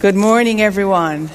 Good 0.00 0.14
morning, 0.14 0.62
everyone. 0.62 1.28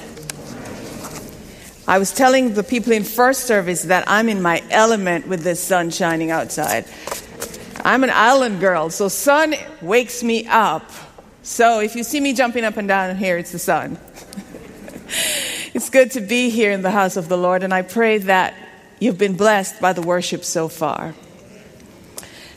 I 1.86 1.98
was 2.00 2.12
telling 2.12 2.54
the 2.54 2.64
people 2.64 2.92
in 2.92 3.04
first 3.04 3.46
service 3.46 3.84
that 3.84 4.02
I'm 4.08 4.28
in 4.28 4.42
my 4.42 4.60
element 4.70 5.28
with 5.28 5.44
the 5.44 5.54
sun 5.54 5.90
shining 5.90 6.32
outside. 6.32 6.84
I'm 7.84 8.02
an 8.02 8.10
island 8.10 8.58
girl, 8.58 8.90
so 8.90 9.06
sun 9.06 9.54
wakes 9.80 10.24
me 10.24 10.48
up. 10.48 10.90
So 11.44 11.78
if 11.78 11.94
you 11.94 12.02
see 12.02 12.18
me 12.18 12.32
jumping 12.32 12.64
up 12.64 12.76
and 12.76 12.88
down 12.88 13.14
here, 13.14 13.38
it's 13.38 13.52
the 13.52 13.60
sun. 13.60 14.00
it's 15.72 15.88
good 15.88 16.10
to 16.10 16.20
be 16.20 16.50
here 16.50 16.72
in 16.72 16.82
the 16.82 16.90
house 16.90 17.16
of 17.16 17.28
the 17.28 17.38
Lord, 17.38 17.62
and 17.62 17.72
I 17.72 17.82
pray 17.82 18.18
that 18.18 18.52
you've 18.98 19.16
been 19.16 19.36
blessed 19.36 19.80
by 19.80 19.92
the 19.92 20.02
worship 20.02 20.42
so 20.42 20.66
far. 20.66 21.14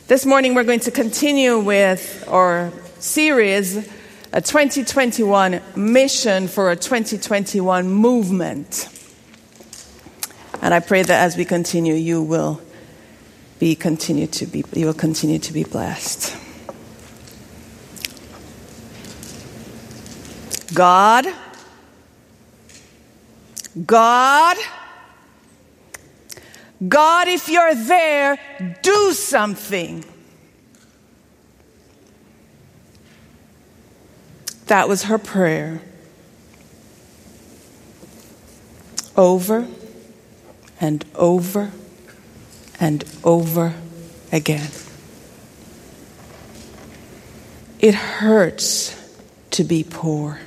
This 0.08 0.26
morning 0.26 0.56
we're 0.56 0.64
going 0.64 0.80
to 0.80 0.90
continue 0.90 1.60
with 1.60 2.24
our 2.26 2.72
series, 2.98 3.88
a 4.32 4.40
2021 4.40 5.60
mission 5.74 6.46
for 6.46 6.70
a 6.70 6.76
2021 6.76 7.88
movement. 7.88 8.88
And 10.62 10.72
I 10.72 10.80
pray 10.80 11.02
that 11.02 11.24
as 11.24 11.36
we 11.36 11.44
continue, 11.44 11.94
you 11.94 12.22
will 12.22 12.60
be 13.58 13.74
continue 13.74 14.26
to 14.26 14.46
be 14.46 14.64
you 14.72 14.86
will 14.86 14.94
continue 14.94 15.38
to 15.38 15.52
be 15.52 15.64
blessed. 15.64 16.36
God, 20.72 21.26
God, 23.84 24.56
God, 26.88 27.28
if 27.28 27.48
you're 27.48 27.74
there, 27.74 28.38
do 28.82 29.12
something. 29.12 30.04
That 34.70 34.88
was 34.88 35.02
her 35.02 35.18
prayer. 35.18 35.82
Over 39.16 39.66
and 40.80 41.04
over 41.16 41.72
and 42.78 43.04
over 43.24 43.74
again. 44.30 44.70
It 47.80 47.96
hurts 47.96 48.94
to 49.50 49.64
be 49.64 49.82
poor. 49.82 50.38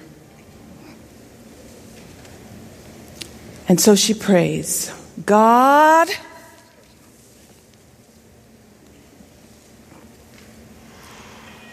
And 3.67 3.81
so 3.81 3.93
she 3.93 4.13
prays, 4.13 4.89
God, 5.25 6.07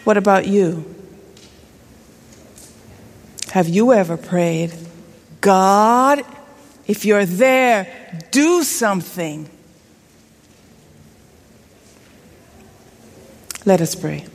what 0.03 0.17
about 0.17 0.49
you? 0.49 1.00
Have 3.53 3.69
you 3.69 3.93
ever 3.93 4.17
prayed, 4.17 4.73
God, 5.41 6.23
if 6.87 7.05
you're 7.05 7.27
there, 7.27 8.21
do 8.31 8.63
something? 8.63 9.49
Let 13.65 13.81
us 13.81 13.95
pray. 13.95 14.27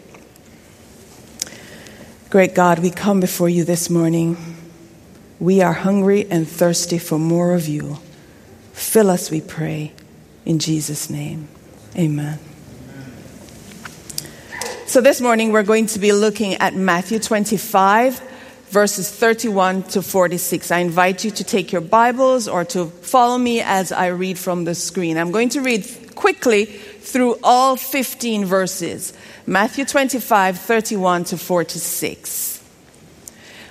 Great 2.30 2.53
God, 2.53 2.80
we 2.80 2.91
come 2.91 3.22
before 3.22 3.47
you 3.47 3.63
this 3.63 3.89
morning. 3.89 4.35
We 5.39 5.61
are 5.61 5.73
hungry 5.73 6.27
and 6.29 6.45
thirsty 6.45 6.97
for 6.97 7.17
more 7.17 7.53
of 7.53 7.67
you. 7.67 8.00
Fill 8.73 9.09
us, 9.09 9.31
we 9.31 9.39
pray, 9.39 9.94
in 10.44 10.59
Jesus' 10.59 11.09
name. 11.09 11.47
Amen. 11.95 12.39
So, 14.85 15.00
this 15.00 15.22
morning 15.22 15.53
we're 15.53 15.63
going 15.63 15.85
to 15.88 16.00
be 16.00 16.11
looking 16.11 16.55
at 16.55 16.75
Matthew 16.75 17.19
25, 17.19 18.22
verses 18.75 19.09
31 19.09 19.83
to 19.83 20.01
46. 20.01 20.69
I 20.69 20.79
invite 20.79 21.23
you 21.23 21.31
to 21.31 21.45
take 21.45 21.71
your 21.71 21.79
Bibles 21.79 22.45
or 22.45 22.65
to 22.65 22.87
follow 22.87 23.37
me 23.37 23.61
as 23.61 23.93
I 23.93 24.07
read 24.07 24.37
from 24.37 24.65
the 24.65 24.75
screen. 24.75 25.17
I'm 25.17 25.31
going 25.31 25.47
to 25.55 25.61
read 25.61 25.87
quickly 26.13 26.66
through 26.66 27.38
all 27.41 27.77
15 27.77 28.44
verses. 28.44 29.13
Matthew 29.47 29.85
25, 29.85 30.59
31 30.59 31.23
to 31.23 31.38
46. 31.38 32.61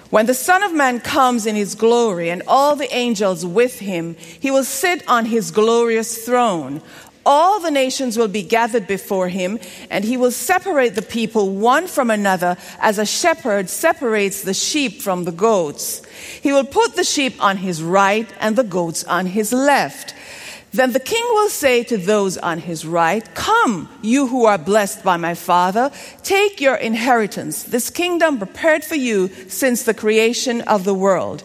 When 0.08 0.24
the 0.24 0.32
Son 0.32 0.62
of 0.62 0.72
Man 0.72 1.00
comes 1.00 1.44
in 1.44 1.54
his 1.54 1.74
glory 1.74 2.30
and 2.30 2.42
all 2.48 2.74
the 2.74 2.90
angels 2.94 3.44
with 3.44 3.80
him, 3.80 4.16
he 4.40 4.50
will 4.50 4.64
sit 4.64 5.06
on 5.06 5.26
his 5.26 5.50
glorious 5.50 6.24
throne. 6.24 6.80
All 7.26 7.60
the 7.60 7.70
nations 7.70 8.18
will 8.18 8.28
be 8.28 8.42
gathered 8.42 8.86
before 8.86 9.28
him, 9.28 9.58
and 9.90 10.04
he 10.04 10.16
will 10.16 10.30
separate 10.30 10.94
the 10.94 11.02
people 11.02 11.50
one 11.50 11.86
from 11.86 12.10
another 12.10 12.56
as 12.80 12.98
a 12.98 13.06
shepherd 13.06 13.70
separates 13.70 14.42
the 14.42 14.54
sheep 14.54 15.00
from 15.00 15.24
the 15.24 15.32
goats. 15.32 16.02
He 16.42 16.52
will 16.52 16.64
put 16.64 16.96
the 16.96 17.04
sheep 17.04 17.42
on 17.42 17.58
his 17.58 17.82
right 17.82 18.28
and 18.40 18.56
the 18.56 18.64
goats 18.64 19.04
on 19.04 19.26
his 19.26 19.52
left. 19.52 20.14
Then 20.74 20.92
the 20.92 21.00
king 21.00 21.24
will 21.30 21.50
say 21.50 21.84
to 21.84 21.96
those 21.96 22.36
on 22.36 22.58
his 22.58 22.84
right, 22.84 23.24
Come, 23.34 23.88
you 24.02 24.26
who 24.26 24.44
are 24.46 24.58
blessed 24.58 25.04
by 25.04 25.16
my 25.16 25.34
father, 25.34 25.92
take 26.24 26.60
your 26.60 26.74
inheritance, 26.74 27.62
this 27.62 27.90
kingdom 27.90 28.38
prepared 28.38 28.82
for 28.82 28.96
you 28.96 29.28
since 29.48 29.84
the 29.84 29.94
creation 29.94 30.62
of 30.62 30.82
the 30.82 30.92
world. 30.92 31.44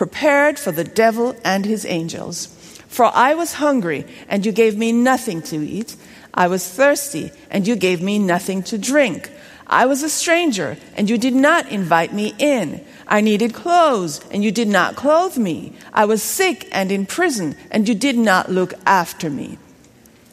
prepared 0.00 0.58
for 0.58 0.72
the 0.72 0.82
devil 0.82 1.36
and 1.44 1.66
his 1.66 1.84
angels. 1.84 2.46
For 2.88 3.04
I 3.04 3.34
was 3.34 3.60
hungry, 3.60 4.06
and 4.30 4.46
you 4.46 4.50
gave 4.50 4.74
me 4.78 4.92
nothing 4.92 5.42
to 5.52 5.56
eat. 5.56 5.94
I 6.32 6.46
was 6.46 6.66
thirsty, 6.66 7.32
and 7.50 7.68
you 7.68 7.76
gave 7.76 8.00
me 8.00 8.18
nothing 8.18 8.62
to 8.62 8.78
drink. 8.78 9.30
I 9.66 9.84
was 9.84 10.02
a 10.02 10.08
stranger, 10.08 10.78
and 10.96 11.10
you 11.10 11.18
did 11.18 11.34
not 11.34 11.70
invite 11.70 12.14
me 12.14 12.32
in. 12.38 12.82
I 13.06 13.20
needed 13.20 13.52
clothes, 13.52 14.26
and 14.30 14.42
you 14.42 14.50
did 14.50 14.68
not 14.68 14.96
clothe 14.96 15.36
me. 15.36 15.74
I 15.92 16.06
was 16.06 16.22
sick 16.22 16.66
and 16.72 16.90
in 16.90 17.04
prison, 17.04 17.54
and 17.70 17.86
you 17.86 17.94
did 17.94 18.16
not 18.16 18.50
look 18.50 18.72
after 18.86 19.28
me. 19.28 19.58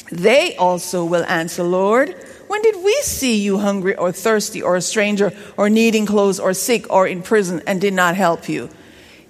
They 0.10 0.56
also 0.56 1.04
will 1.04 1.26
answer, 1.26 1.64
Lord, 1.64 2.16
when 2.48 2.62
did 2.62 2.78
we 2.86 2.96
see 3.02 3.36
you 3.36 3.58
hungry 3.58 3.98
or 3.98 4.14
thirsty 4.14 4.62
or 4.62 4.78
a 4.78 4.82
stranger 4.82 5.34
or 5.58 5.70
needing 5.70 6.06
clothes 6.06 6.40
or 6.40 6.54
sick 6.54 6.90
or 6.90 7.06
in 7.06 7.22
prison 7.22 7.62
and 7.68 7.82
did 7.82 7.94
not 7.94 8.16
help 8.16 8.48
you? 8.48 8.70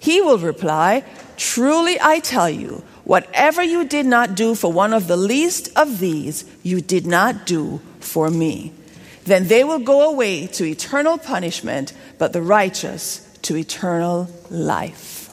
He 0.08 0.22
will 0.22 0.38
reply, 0.38 1.04
Truly 1.36 1.98
I 2.00 2.20
tell 2.20 2.50
you, 2.50 2.82
whatever 3.04 3.62
you 3.62 3.84
did 3.84 4.06
not 4.06 4.36
do 4.36 4.56
for 4.56 4.72
one 4.72 4.94
of 4.94 5.08
the 5.08 5.18
least 5.18 5.70
of 5.76 6.00
these, 6.00 6.46
you 6.64 6.80
did 6.80 7.06
not 7.06 7.46
do 7.46 7.82
for 8.00 8.30
me. 8.30 8.72
Then 9.26 9.50
they 9.50 9.66
will 9.66 9.80
go 9.80 10.10
away 10.10 10.48
to 10.48 10.64
eternal 10.64 11.18
punishment, 11.18 11.92
but 12.18 12.32
the 12.32 12.42
righteous 12.42 13.20
to 13.42 13.58
eternal 13.58 14.30
life. 14.50 15.28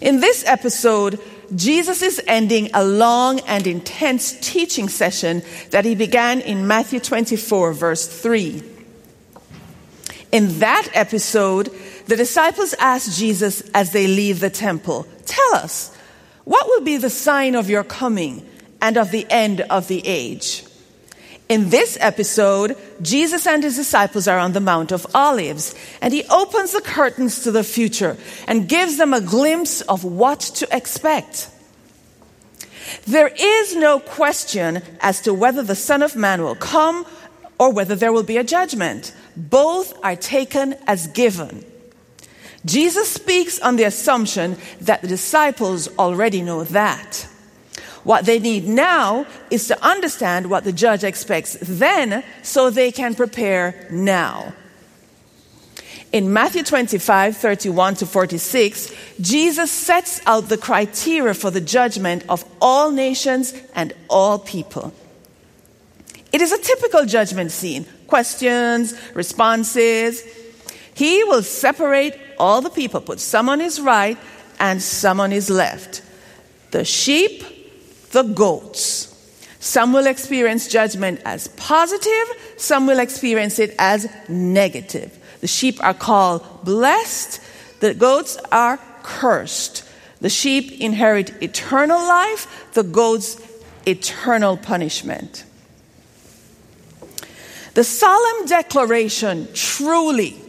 In 0.00 0.20
this 0.20 0.42
episode, 0.46 1.20
Jesus 1.54 2.00
is 2.00 2.18
ending 2.26 2.70
a 2.72 2.82
long 2.82 3.40
and 3.40 3.66
intense 3.66 4.38
teaching 4.40 4.88
session 4.88 5.42
that 5.68 5.84
he 5.84 5.94
began 5.94 6.40
in 6.40 6.66
Matthew 6.66 7.00
24, 7.00 7.74
verse 7.74 8.06
3. 8.06 8.62
In 10.32 10.58
that 10.60 10.88
episode, 10.94 11.70
the 12.06 12.16
disciples 12.16 12.74
asked 12.78 13.18
Jesus 13.18 13.62
as 13.72 13.92
they 13.92 14.06
leave 14.06 14.40
the 14.40 14.50
temple, 14.50 15.06
Tell 15.24 15.54
us, 15.54 15.96
what 16.44 16.66
will 16.66 16.82
be 16.82 16.98
the 16.98 17.10
sign 17.10 17.54
of 17.54 17.70
your 17.70 17.84
coming 17.84 18.46
and 18.80 18.96
of 18.96 19.10
the 19.10 19.26
end 19.30 19.62
of 19.62 19.88
the 19.88 20.06
age? 20.06 20.64
In 21.48 21.70
this 21.70 21.98
episode, 22.00 22.76
Jesus 23.02 23.46
and 23.46 23.62
his 23.62 23.76
disciples 23.76 24.26
are 24.26 24.38
on 24.38 24.52
the 24.52 24.60
Mount 24.60 24.92
of 24.92 25.06
Olives, 25.14 25.74
and 26.00 26.12
he 26.12 26.24
opens 26.24 26.72
the 26.72 26.80
curtains 26.80 27.42
to 27.44 27.50
the 27.50 27.64
future 27.64 28.16
and 28.48 28.68
gives 28.68 28.96
them 28.96 29.12
a 29.12 29.20
glimpse 29.20 29.82
of 29.82 30.04
what 30.04 30.40
to 30.40 30.68
expect. 30.74 31.50
There 33.06 33.28
is 33.28 33.76
no 33.76 34.00
question 34.00 34.82
as 35.00 35.20
to 35.22 35.34
whether 35.34 35.62
the 35.62 35.74
Son 35.74 36.02
of 36.02 36.16
Man 36.16 36.42
will 36.42 36.54
come 36.54 37.06
or 37.58 37.72
whether 37.72 37.94
there 37.94 38.12
will 38.12 38.22
be 38.22 38.38
a 38.38 38.44
judgment. 38.44 39.14
Both 39.36 39.94
are 40.02 40.16
taken 40.16 40.74
as 40.86 41.06
given. 41.08 41.64
Jesus 42.64 43.10
speaks 43.10 43.60
on 43.60 43.76
the 43.76 43.84
assumption 43.84 44.56
that 44.80 45.02
the 45.02 45.08
disciples 45.08 45.88
already 45.98 46.40
know 46.42 46.64
that. 46.64 47.28
What 48.04 48.26
they 48.26 48.38
need 48.38 48.66
now 48.66 49.26
is 49.50 49.66
to 49.68 49.82
understand 49.84 50.50
what 50.50 50.64
the 50.64 50.72
judge 50.72 51.04
expects 51.04 51.56
then 51.60 52.22
so 52.42 52.70
they 52.70 52.92
can 52.92 53.14
prepare 53.14 53.86
now. 53.90 54.54
In 56.12 56.32
Matthew 56.32 56.62
25, 56.62 57.36
31 57.36 57.96
to 57.96 58.06
46, 58.06 58.94
Jesus 59.20 59.72
sets 59.72 60.20
out 60.26 60.48
the 60.48 60.56
criteria 60.56 61.34
for 61.34 61.50
the 61.50 61.60
judgment 61.60 62.24
of 62.28 62.44
all 62.60 62.92
nations 62.92 63.52
and 63.74 63.92
all 64.08 64.38
people. 64.38 64.92
It 66.32 66.40
is 66.40 66.52
a 66.52 66.58
typical 66.58 67.04
judgment 67.04 67.50
scene 67.50 67.86
questions, 68.06 68.94
responses. 69.14 70.22
He 70.94 71.24
will 71.24 71.42
separate 71.42 72.16
all 72.38 72.60
the 72.60 72.70
people, 72.70 73.00
put 73.00 73.20
some 73.20 73.48
on 73.48 73.60
his 73.60 73.80
right 73.80 74.16
and 74.58 74.80
some 74.80 75.20
on 75.20 75.30
his 75.30 75.50
left. 75.50 76.02
The 76.70 76.84
sheep, 76.84 77.42
the 78.12 78.22
goats. 78.22 79.10
Some 79.58 79.92
will 79.92 80.06
experience 80.06 80.68
judgment 80.68 81.20
as 81.24 81.48
positive, 81.48 82.54
some 82.56 82.86
will 82.86 82.98
experience 82.98 83.58
it 83.58 83.74
as 83.78 84.08
negative. 84.28 85.18
The 85.40 85.46
sheep 85.46 85.82
are 85.82 85.94
called 85.94 86.64
blessed, 86.64 87.40
the 87.80 87.94
goats 87.94 88.36
are 88.52 88.78
cursed. 89.02 89.88
The 90.20 90.30
sheep 90.30 90.80
inherit 90.80 91.42
eternal 91.42 91.98
life, 91.98 92.70
the 92.72 92.82
goats, 92.82 93.40
eternal 93.86 94.56
punishment. 94.56 95.44
The 97.74 97.84
solemn 97.84 98.46
declaration 98.46 99.48
truly 99.52 100.43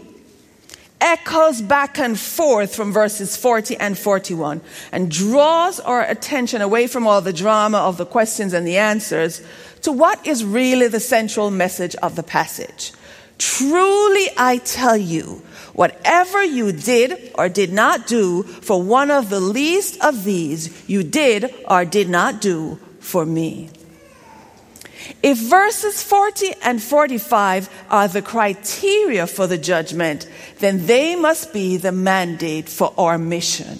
echoes 1.02 1.62
back 1.62 2.00
and 2.00 2.20
forth 2.20 2.76
from 2.76 2.92
verses 2.92 3.36
40 3.36 3.78
and 3.78 3.98
41 3.98 4.62
and 4.92 5.12
draws 5.12 5.80
our 5.80 6.02
attention 6.04 6.62
away 6.62 6.88
from 6.88 7.06
all 7.06 7.22
the 7.22 7.34
drama 7.34 7.80
of 7.80 7.98
the 7.98 8.06
questions 8.06 8.54
and 8.54 8.66
the 8.66 8.78
answers 8.78 9.42
to 9.82 9.92
what 9.92 10.26
is 10.26 10.44
really 10.44 10.88
the 10.88 11.00
central 11.00 11.52
message 11.52 11.96
of 11.98 12.16
the 12.16 12.24
passage. 12.24 12.94
Truly, 13.38 14.28
I 14.38 14.58
tell 14.64 14.96
you, 14.98 15.44
whatever 15.74 16.44
you 16.44 16.72
did 16.72 17.32
or 17.36 17.50
did 17.50 17.74
not 17.74 18.08
do 18.08 18.44
for 18.44 18.82
one 18.82 19.12
of 19.12 19.30
the 19.30 19.42
least 19.42 20.02
of 20.04 20.24
these, 20.24 20.90
you 20.90 21.04
did 21.04 21.54
or 21.68 21.84
did 21.84 22.10
not 22.10 22.40
do 22.40 22.80
for 23.00 23.26
me. 23.26 23.70
If 25.22 25.38
verses 25.38 26.02
40 26.02 26.54
and 26.64 26.82
45 26.82 27.70
are 27.90 28.08
the 28.08 28.22
criteria 28.22 29.28
for 29.28 29.48
the 29.48 29.58
judgment, 29.58 30.28
then 30.60 30.86
they 30.86 31.16
must 31.16 31.54
be 31.54 31.78
the 31.78 31.92
mandate 31.92 32.70
for 32.70 32.94
our 32.98 33.18
mission. 33.18 33.80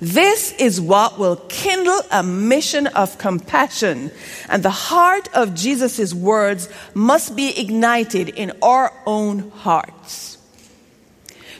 This 0.00 0.52
is 0.58 0.80
what 0.80 1.18
will 1.18 1.36
kindle 1.48 2.00
a 2.10 2.22
mission 2.22 2.86
of 2.88 3.16
compassion, 3.18 4.10
and 4.48 4.62
the 4.62 4.70
heart 4.70 5.28
of 5.34 5.54
Jesus' 5.54 6.12
words 6.12 6.68
must 6.94 7.36
be 7.36 7.58
ignited 7.58 8.28
in 8.28 8.52
our 8.60 8.92
own 9.06 9.50
hearts. 9.50 10.38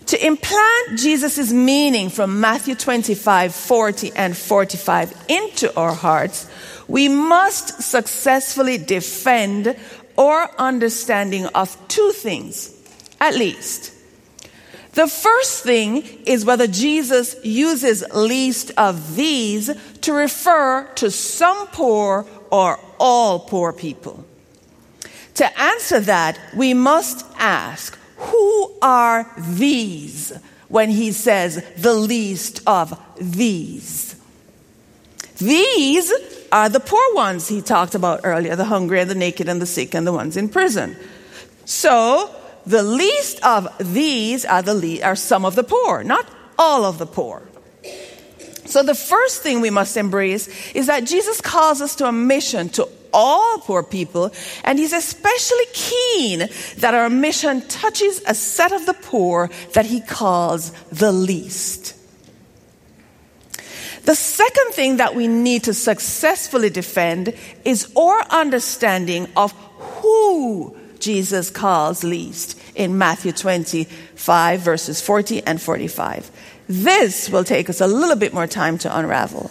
To 0.06 0.26
implant 0.26 0.98
Jesus' 0.98 1.52
meaning 1.52 2.10
from 2.10 2.40
Matthew 2.40 2.74
25, 2.74 3.54
40, 3.54 4.12
and 4.14 4.36
45 4.36 5.24
into 5.28 5.74
our 5.74 5.94
hearts, 5.94 6.46
we 6.88 7.08
must 7.08 7.82
successfully 7.82 8.78
defend 8.78 9.76
our 10.16 10.50
understanding 10.58 11.46
of 11.46 11.76
two 11.88 12.12
things, 12.12 12.72
at 13.20 13.34
least. 13.34 13.92
The 14.92 15.08
first 15.08 15.64
thing 15.64 16.04
is 16.24 16.44
whether 16.44 16.68
Jesus 16.68 17.34
uses 17.42 18.04
least 18.14 18.70
of 18.76 19.16
these 19.16 19.70
to 20.02 20.12
refer 20.12 20.84
to 20.96 21.10
some 21.10 21.66
poor 21.68 22.26
or 22.50 22.78
all 23.00 23.40
poor 23.40 23.72
people. 23.72 24.24
To 25.34 25.60
answer 25.60 25.98
that, 25.98 26.38
we 26.54 26.74
must 26.74 27.26
ask, 27.38 27.98
who 28.16 28.72
are 28.80 29.28
these 29.36 30.32
when 30.68 30.90
he 30.90 31.10
says 31.10 31.64
the 31.76 31.94
least 31.94 32.62
of 32.68 32.96
these? 33.20 34.14
These 35.38 36.12
are 36.54 36.68
the 36.68 36.78
poor 36.78 37.14
ones 37.14 37.48
he 37.48 37.60
talked 37.60 37.96
about 37.96 38.20
earlier 38.22 38.54
the 38.54 38.64
hungry 38.64 39.00
and 39.00 39.10
the 39.10 39.14
naked 39.16 39.48
and 39.48 39.60
the 39.60 39.66
sick 39.66 39.92
and 39.92 40.06
the 40.06 40.12
ones 40.12 40.36
in 40.36 40.48
prison. 40.48 40.96
So, 41.64 42.32
the 42.64 42.84
least 42.84 43.44
of 43.44 43.66
these 43.80 44.44
are, 44.44 44.62
the 44.62 44.74
le- 44.74 45.02
are 45.02 45.16
some 45.16 45.44
of 45.44 45.56
the 45.56 45.64
poor, 45.64 46.04
not 46.04 46.24
all 46.56 46.84
of 46.84 46.98
the 46.98 47.06
poor. 47.06 47.42
So, 48.66 48.84
the 48.84 48.94
first 48.94 49.42
thing 49.42 49.60
we 49.60 49.70
must 49.70 49.96
embrace 49.96 50.48
is 50.74 50.86
that 50.86 51.04
Jesus 51.06 51.40
calls 51.40 51.80
us 51.80 51.96
to 51.96 52.06
a 52.06 52.12
mission 52.12 52.68
to 52.70 52.88
all 53.12 53.58
poor 53.58 53.82
people, 53.82 54.30
and 54.62 54.78
he's 54.78 54.92
especially 54.92 55.66
keen 55.72 56.48
that 56.78 56.94
our 56.94 57.10
mission 57.10 57.62
touches 57.66 58.22
a 58.28 58.34
set 58.34 58.70
of 58.70 58.86
the 58.86 58.94
poor 58.94 59.50
that 59.72 59.86
he 59.86 60.00
calls 60.00 60.70
the 60.92 61.10
least. 61.10 61.93
The 64.04 64.14
second 64.14 64.72
thing 64.72 64.98
that 64.98 65.14
we 65.14 65.28
need 65.28 65.64
to 65.64 65.74
successfully 65.74 66.68
defend 66.68 67.34
is 67.64 67.90
our 67.96 68.22
understanding 68.30 69.28
of 69.36 69.52
who 69.78 70.76
Jesus 70.98 71.48
calls 71.48 72.04
least 72.04 72.58
in 72.74 72.98
Matthew 72.98 73.32
25, 73.32 74.60
verses 74.60 75.00
40 75.00 75.42
and 75.46 75.60
45. 75.60 76.30
This 76.68 77.30
will 77.30 77.44
take 77.44 77.70
us 77.70 77.80
a 77.80 77.86
little 77.86 78.16
bit 78.16 78.34
more 78.34 78.46
time 78.46 78.76
to 78.78 78.98
unravel. 78.98 79.50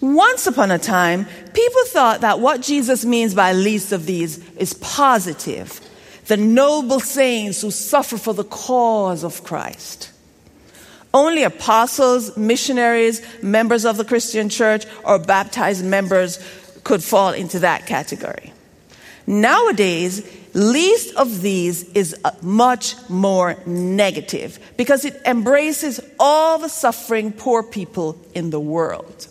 Once 0.00 0.46
upon 0.46 0.70
a 0.70 0.78
time, 0.78 1.26
people 1.52 1.84
thought 1.86 2.22
that 2.22 2.40
what 2.40 2.62
Jesus 2.62 3.04
means 3.04 3.34
by 3.34 3.52
least 3.52 3.92
of 3.92 4.06
these 4.06 4.38
is 4.54 4.74
positive. 4.74 5.80
The 6.26 6.36
noble 6.36 7.00
saints 7.00 7.60
who 7.60 7.70
suffer 7.70 8.16
for 8.16 8.32
the 8.32 8.44
cause 8.44 9.24
of 9.24 9.44
Christ. 9.44 10.09
Only 11.12 11.42
apostles, 11.42 12.36
missionaries, 12.36 13.20
members 13.42 13.84
of 13.84 13.96
the 13.96 14.04
Christian 14.04 14.48
church, 14.48 14.86
or 15.04 15.18
baptized 15.18 15.84
members 15.84 16.38
could 16.84 17.02
fall 17.02 17.32
into 17.32 17.60
that 17.60 17.86
category. 17.86 18.52
Nowadays, 19.26 20.24
least 20.54 21.14
of 21.16 21.42
these 21.42 21.84
is 21.92 22.16
uh, 22.24 22.32
much 22.42 22.96
more 23.08 23.56
negative 23.66 24.58
because 24.76 25.04
it 25.04 25.20
embraces 25.24 26.00
all 26.18 26.58
the 26.58 26.68
suffering 26.68 27.32
poor 27.32 27.62
people 27.62 28.18
in 28.34 28.50
the 28.50 28.60
world. 28.60 29.28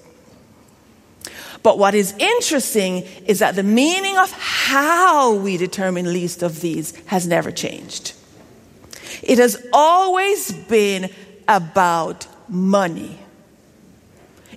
But 1.64 1.78
what 1.78 1.94
is 1.94 2.14
interesting 2.18 3.04
is 3.26 3.40
that 3.40 3.56
the 3.56 3.64
meaning 3.64 4.18
of 4.18 4.32
how 4.32 5.36
we 5.36 5.58
determine 5.58 6.14
least 6.14 6.42
of 6.42 6.62
these 6.62 6.96
has 7.08 7.28
never 7.28 7.52
changed. 7.52 8.14
It 9.22 9.38
has 9.40 9.62
always 9.74 10.52
been 10.52 11.10
about 11.50 12.28
money. 12.48 13.20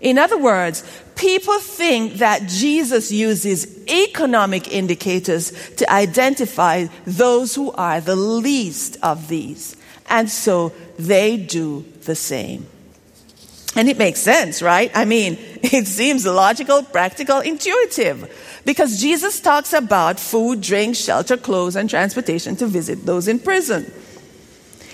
In 0.00 0.18
other 0.18 0.38
words, 0.38 0.84
people 1.16 1.58
think 1.58 2.14
that 2.14 2.48
Jesus 2.48 3.10
uses 3.10 3.88
economic 3.88 4.72
indicators 4.72 5.52
to 5.76 5.90
identify 5.90 6.86
those 7.06 7.54
who 7.54 7.72
are 7.72 8.00
the 8.00 8.16
least 8.16 8.98
of 9.02 9.28
these. 9.28 9.76
And 10.08 10.28
so 10.28 10.72
they 10.98 11.36
do 11.36 11.84
the 12.02 12.16
same. 12.16 12.66
And 13.74 13.88
it 13.88 13.96
makes 13.96 14.20
sense, 14.20 14.60
right? 14.60 14.90
I 14.94 15.04
mean, 15.04 15.38
it 15.62 15.86
seems 15.86 16.26
logical, 16.26 16.82
practical, 16.82 17.40
intuitive. 17.40 18.60
Because 18.64 19.00
Jesus 19.00 19.40
talks 19.40 19.72
about 19.72 20.20
food, 20.20 20.60
drink, 20.60 20.96
shelter, 20.96 21.36
clothes, 21.36 21.76
and 21.76 21.88
transportation 21.88 22.56
to 22.56 22.66
visit 22.66 23.06
those 23.06 23.28
in 23.28 23.38
prison. 23.38 23.90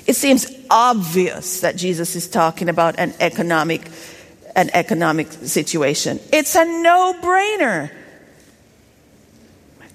It 0.06 0.14
seems 0.16 0.57
obvious 0.70 1.60
that 1.60 1.76
Jesus 1.76 2.16
is 2.16 2.28
talking 2.28 2.68
about 2.68 2.98
an 2.98 3.14
economic, 3.20 3.90
an 4.54 4.70
economic 4.72 5.30
situation. 5.32 6.20
It's 6.32 6.54
a 6.54 6.64
no 6.64 7.14
brainer. 7.22 7.90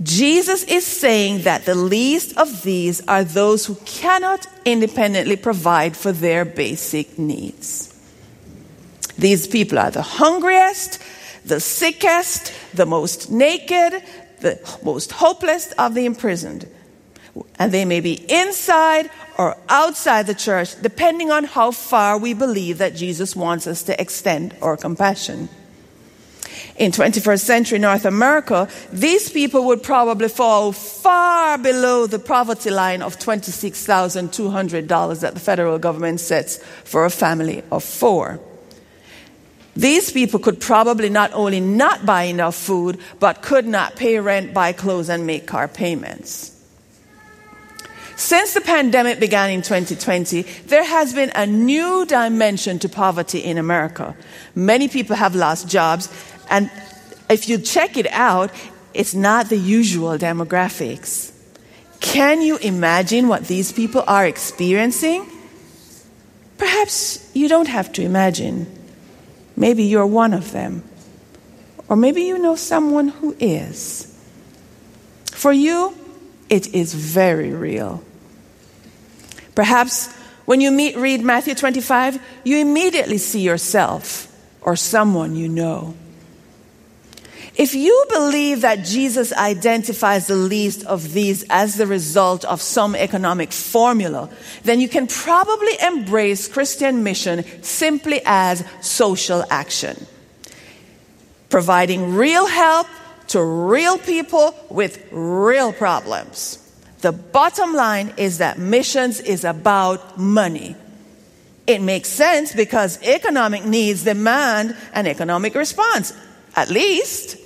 Jesus 0.01 0.63
is 0.63 0.85
saying 0.85 1.43
that 1.43 1.65
the 1.65 1.75
least 1.75 2.37
of 2.37 2.63
these 2.63 3.05
are 3.07 3.23
those 3.23 3.65
who 3.65 3.75
cannot 3.85 4.45
independently 4.65 5.35
provide 5.35 5.95
for 5.95 6.11
their 6.11 6.43
basic 6.43 7.17
needs. 7.17 7.89
These 9.17 9.47
people 9.47 9.79
are 9.79 9.91
the 9.91 10.01
hungriest, 10.01 10.99
the 11.45 11.59
sickest, 11.59 12.53
the 12.73 12.85
most 12.85 13.31
naked, 13.31 14.03
the 14.39 14.59
most 14.83 15.11
hopeless 15.11 15.71
of 15.73 15.93
the 15.93 16.05
imprisoned. 16.05 16.67
And 17.57 17.71
they 17.71 17.85
may 17.85 17.99
be 17.99 18.13
inside 18.29 19.09
or 19.37 19.57
outside 19.69 20.27
the 20.27 20.35
church, 20.35 20.79
depending 20.81 21.31
on 21.31 21.45
how 21.45 21.71
far 21.71 22.17
we 22.17 22.33
believe 22.33 22.77
that 22.77 22.95
Jesus 22.95 23.35
wants 23.35 23.65
us 23.65 23.83
to 23.83 23.99
extend 23.99 24.55
our 24.61 24.77
compassion. 24.77 25.49
In 26.77 26.91
21st 26.91 27.39
century 27.39 27.79
North 27.79 28.05
America, 28.05 28.67
these 28.91 29.29
people 29.29 29.65
would 29.65 29.83
probably 29.83 30.27
fall 30.27 30.71
far 30.71 31.57
below 31.57 32.07
the 32.07 32.19
poverty 32.19 32.71
line 32.71 33.01
of 33.01 33.19
$26,200 33.19 35.21
that 35.21 35.33
the 35.33 35.39
federal 35.39 35.79
government 35.79 36.19
sets 36.19 36.57
for 36.83 37.05
a 37.05 37.09
family 37.09 37.63
of 37.71 37.83
four. 37.83 38.39
These 39.75 40.11
people 40.11 40.39
could 40.39 40.59
probably 40.59 41.09
not 41.09 41.33
only 41.33 41.59
not 41.59 42.05
buy 42.05 42.23
enough 42.23 42.55
food, 42.55 42.99
but 43.19 43.41
could 43.41 43.65
not 43.65 43.95
pay 43.95 44.19
rent, 44.19 44.53
buy 44.53 44.71
clothes, 44.71 45.09
and 45.09 45.25
make 45.25 45.47
car 45.47 45.67
payments. 45.67 46.52
Since 48.15 48.53
the 48.53 48.61
pandemic 48.61 49.19
began 49.19 49.49
in 49.49 49.61
2020, 49.61 50.43
there 50.67 50.83
has 50.83 51.13
been 51.13 51.31
a 51.35 51.45
new 51.45 52.05
dimension 52.05 52.79
to 52.79 52.89
poverty 52.89 53.39
in 53.39 53.57
America. 53.57 54.15
Many 54.55 54.87
people 54.87 55.15
have 55.15 55.35
lost 55.35 55.67
jobs, 55.67 56.09
and 56.49 56.69
if 57.29 57.49
you 57.49 57.57
check 57.57 57.97
it 57.97 58.07
out, 58.11 58.51
it's 58.93 59.15
not 59.15 59.49
the 59.49 59.57
usual 59.57 60.17
demographics. 60.17 61.31
Can 61.99 62.41
you 62.41 62.57
imagine 62.57 63.27
what 63.27 63.47
these 63.47 63.71
people 63.71 64.03
are 64.07 64.25
experiencing? 64.25 65.25
Perhaps 66.57 67.31
you 67.33 67.47
don't 67.47 67.67
have 67.67 67.91
to 67.93 68.03
imagine. 68.03 68.67
Maybe 69.55 69.83
you're 69.83 70.05
one 70.05 70.33
of 70.33 70.51
them. 70.51 70.83
Or 71.89 71.95
maybe 71.95 72.23
you 72.23 72.37
know 72.37 72.55
someone 72.55 73.07
who 73.07 73.35
is. 73.39 74.09
For 75.31 75.51
you, 75.51 75.95
it 76.53 76.75
is 76.75 76.93
very 76.93 77.51
real. 77.51 78.03
Perhaps 79.55 80.13
when 80.45 80.61
you 80.61 80.69
meet, 80.69 80.95
read 80.95 81.21
Matthew 81.21 81.55
25, 81.55 82.21
you 82.43 82.57
immediately 82.57 83.17
see 83.17 83.41
yourself 83.41 84.27
or 84.61 84.75
someone 84.75 85.35
you 85.35 85.49
know. 85.49 85.95
If 87.55 87.73
you 87.73 88.05
believe 88.09 88.61
that 88.61 88.85
Jesus 88.85 89.33
identifies 89.33 90.27
the 90.27 90.35
least 90.35 90.85
of 90.85 91.13
these 91.13 91.43
as 91.49 91.75
the 91.75 91.87
result 91.87 92.45
of 92.45 92.61
some 92.61 92.95
economic 92.95 93.51
formula, 93.51 94.29
then 94.63 94.79
you 94.79 94.87
can 94.87 95.07
probably 95.07 95.73
embrace 95.81 96.47
Christian 96.47 97.01
mission 97.01 97.45
simply 97.63 98.21
as 98.25 98.63
social 98.81 99.43
action. 99.49 100.05
Providing 101.49 102.13
real 102.13 102.45
help 102.45 102.85
to 103.33 103.43
real 103.43 103.97
people 103.97 104.55
with 104.69 105.07
real 105.11 105.73
problems. 105.73 106.59
The 107.01 107.11
bottom 107.11 107.73
line 107.73 108.13
is 108.15 108.37
that 108.37 108.59
missions 108.59 109.19
is 109.19 109.43
about 109.43 110.19
money. 110.19 110.75
It 111.65 111.81
makes 111.81 112.09
sense 112.09 112.53
because 112.53 113.01
economic 113.01 113.65
needs 113.65 114.03
demand 114.03 114.77
an 114.93 115.07
economic 115.07 115.55
response, 115.55 116.13
at 116.55 116.69
least. 116.69 117.37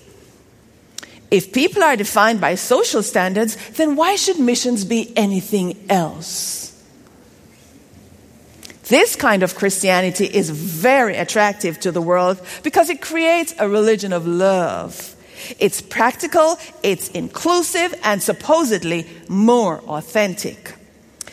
If 1.31 1.53
people 1.53 1.81
are 1.81 1.95
defined 1.95 2.41
by 2.41 2.55
social 2.55 3.01
standards, 3.01 3.55
then 3.71 3.95
why 3.95 4.17
should 4.17 4.39
missions 4.39 4.83
be 4.83 5.13
anything 5.15 5.85
else? 5.89 6.65
This 8.89 9.15
kind 9.15 9.41
of 9.41 9.55
Christianity 9.55 10.25
is 10.25 10.49
very 10.49 11.15
attractive 11.15 11.79
to 11.79 11.93
the 11.93 12.01
world 12.01 12.41
because 12.63 12.89
it 12.89 13.01
creates 13.01 13.53
a 13.57 13.69
religion 13.69 14.11
of 14.11 14.27
love. 14.27 15.13
It's 15.59 15.81
practical, 15.81 16.57
it's 16.83 17.09
inclusive, 17.09 17.93
and 18.03 18.21
supposedly 18.21 19.07
more 19.27 19.79
authentic. 19.81 20.75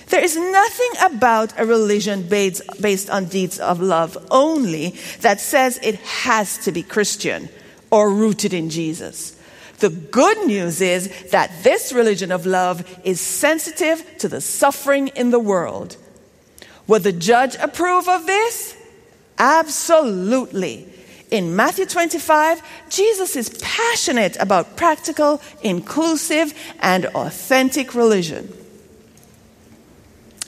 There 0.09 0.23
is 0.23 0.37
nothing 0.37 0.91
about 1.03 1.59
a 1.59 1.67
religion 1.67 2.29
based, 2.29 3.11
on 3.11 3.25
deeds 3.25 3.59
of 3.59 3.81
love 3.81 4.17
only 4.31 4.95
that 5.21 5.41
says 5.41 5.79
it 5.83 5.97
has 5.97 6.59
to 6.59 6.73
be 6.73 6.83
Christian 6.83 7.49
or 7.91 8.11
rooted 8.11 8.53
in 8.53 8.71
Jesus. 8.71 9.37
The 9.79 9.91
good 9.91 10.47
news 10.47 10.81
is 10.81 11.31
that 11.31 11.51
this 11.63 11.93
religion 11.93 12.31
of 12.31 12.47
love 12.47 12.85
is 13.03 13.21
sensitive 13.21 14.05
to 14.19 14.29
the 14.29 14.41
suffering 14.41 15.09
in 15.09 15.31
the 15.31 15.41
world. 15.41 15.97
Would 16.87 17.03
the 17.03 17.13
judge 17.13 17.57
approve 17.57 18.09
of 18.09 18.27
this? 18.27 18.77
Absolutely. 19.39 20.89
In 21.35 21.57
Matthew 21.57 21.85
25, 21.85 22.62
Jesus 22.91 23.35
is 23.35 23.49
passionate 23.61 24.37
about 24.38 24.76
practical, 24.76 25.43
inclusive, 25.62 26.55
and 26.79 27.07
authentic 27.07 27.93
religion. 27.93 28.57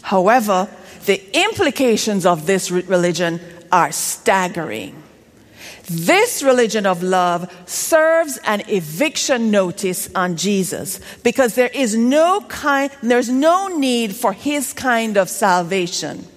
However, 0.03 0.69
the 1.07 1.21
implications 1.37 2.25
of 2.25 2.47
this 2.47 2.71
religion 2.71 3.41
are 3.73 3.91
staggering. 3.91 5.03
This 5.91 6.45
religion 6.45 6.87
of 6.87 7.03
love 7.03 7.53
serves 7.69 8.39
an 8.45 8.63
eviction 8.69 9.51
notice 9.51 10.09
on 10.15 10.37
Jesus 10.37 11.01
because 11.25 11.57
there 11.57 11.71
is 11.75 11.97
no 11.97 12.43
kind, 12.43 12.93
there's 13.03 13.29
no 13.29 13.67
need 13.67 14.15
for 14.15 14.33
his 14.33 14.73
kind 14.73 15.17
of 15.17 15.29
salvation. 15.29 16.29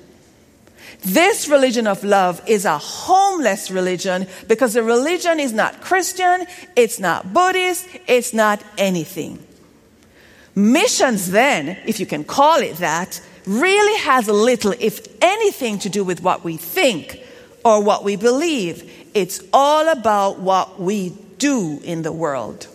This 1.02 1.48
religion 1.48 1.88
of 1.88 2.04
love 2.04 2.42
is 2.46 2.66
a 2.66 2.78
homeless 2.78 3.72
religion 3.72 4.28
because 4.48 4.74
the 4.74 4.84
religion 4.84 5.40
is 5.40 5.54
not 5.54 5.82
Christian, 5.82 6.46
it's 6.76 7.00
not 7.00 7.34
Buddhist, 7.34 7.88
it's 8.08 8.34
not 8.34 8.62
anything. 8.78 9.40
Missions, 10.56 11.32
then, 11.32 11.78
if 11.86 12.00
you 12.02 12.06
can 12.06 12.26
call 12.26 12.60
it 12.60 12.78
that, 12.78 13.22
really 13.46 13.98
has 14.00 14.28
little, 14.28 14.74
if 14.80 15.08
anything, 15.22 15.80
to 15.80 15.90
do 15.90 16.04
with 16.04 16.22
what 16.22 16.44
we 16.44 16.58
think 16.58 17.22
or 17.64 17.82
what 17.82 18.04
we 18.04 18.18
believe. 18.18 19.08
It's 19.14 19.42
all 19.54 19.88
about 19.88 20.40
what 20.40 20.80
we 20.80 21.18
do 21.38 21.80
in 21.84 22.02
the 22.02 22.12
world. 22.12 22.68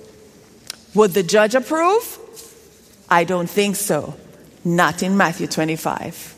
Would 0.94 1.12
the 1.12 1.22
judge 1.22 1.54
approve? 1.54 2.18
I 3.08 3.24
don't 3.24 3.50
think 3.50 3.76
so. 3.76 4.14
Not 4.64 5.02
in 5.02 5.16
Matthew 5.16 5.46
25. 5.46 6.33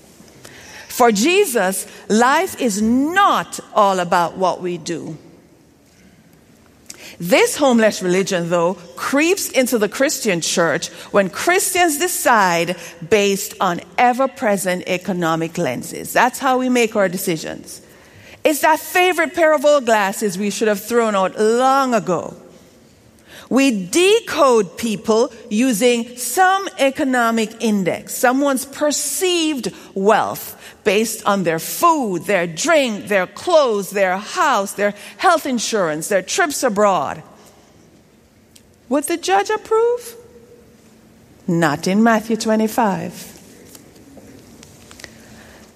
For 0.97 1.12
Jesus, 1.12 1.87
life 2.09 2.59
is 2.59 2.81
not 2.81 3.61
all 3.75 4.00
about 4.00 4.38
what 4.38 4.62
we 4.62 4.79
do. 4.79 5.19
This 7.21 7.55
homeless 7.55 8.00
religion, 8.00 8.49
though, 8.49 8.79
creeps 8.97 9.50
into 9.50 9.76
the 9.76 9.91
Christian 9.91 10.41
church 10.41 10.88
when 11.12 11.29
Christians 11.29 11.99
decide 11.99 12.76
based 13.11 13.53
on 13.61 13.83
ever 13.99 14.26
present 14.26 14.85
economic 14.87 15.59
lenses. 15.59 16.15
That's 16.15 16.38
how 16.38 16.57
we 16.57 16.71
make 16.71 16.97
our 16.97 17.11
decisions. 17.11 17.83
It's 18.43 18.62
that 18.62 18.81
favorite 18.81 19.35
pair 19.35 19.53
of 19.55 19.67
old 19.67 19.85
glasses 19.85 20.38
we 20.38 20.49
should 20.49 20.69
have 20.69 20.81
thrown 20.81 21.15
out 21.15 21.38
long 21.38 21.93
ago. 21.93 22.35
We 23.50 23.87
decode 23.87 24.79
people 24.79 25.31
using 25.50 26.17
some 26.17 26.69
economic 26.79 27.62
index, 27.62 28.15
someone's 28.15 28.65
perceived 28.65 29.75
wealth 29.95 30.55
based 30.87 31.26
on 31.26 31.43
their 31.43 31.59
food, 31.59 32.23
their 32.26 32.47
drink, 32.47 33.09
their 33.09 33.26
clothes, 33.26 33.90
their 33.90 34.16
house, 34.16 34.73
their 34.75 34.95
health 35.19 35.45
insurance, 35.45 36.07
their 36.07 36.23
trips 36.23 36.62
abroad. 36.62 37.25
Would 38.88 39.05
the 39.05 39.16
judge 39.16 39.50
approve? 39.50 40.14
Not 41.49 41.88
in 41.88 42.05
Matthew 42.05 42.37
25. 42.37 43.33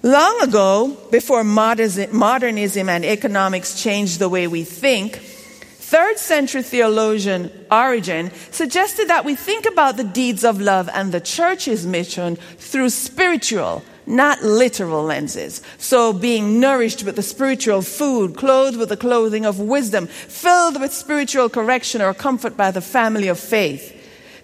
Long 0.03 0.41
ago, 0.41 0.97
before 1.11 1.43
modernism 1.43 2.89
and 2.89 3.05
economics 3.05 3.83
changed 3.83 4.17
the 4.17 4.29
way 4.29 4.47
we 4.47 4.63
think, 4.63 5.17
third 5.17 6.19
century 6.19 6.63
theologian 6.63 7.51
Origen 7.69 8.31
suggested 8.51 9.09
that 9.09 9.25
we 9.25 9.35
think 9.35 9.65
about 9.65 9.97
the 9.97 10.05
deeds 10.05 10.45
of 10.45 10.61
love 10.61 10.89
and 10.93 11.11
the 11.11 11.19
church's 11.19 11.85
mission 11.85 12.37
through 12.57 12.89
spiritual, 12.89 13.83
not 14.05 14.43
literal 14.43 15.03
lenses. 15.03 15.61
So 15.77 16.13
being 16.13 16.59
nourished 16.59 17.03
with 17.03 17.15
the 17.15 17.23
spiritual 17.23 17.81
food, 17.81 18.35
clothed 18.35 18.77
with 18.77 18.89
the 18.89 18.97
clothing 18.97 19.45
of 19.45 19.59
wisdom, 19.59 20.07
filled 20.07 20.79
with 20.79 20.93
spiritual 20.93 21.49
correction 21.49 22.01
or 22.01 22.13
comfort 22.13 22.57
by 22.57 22.71
the 22.71 22.81
family 22.81 23.27
of 23.27 23.39
faith. 23.39 23.97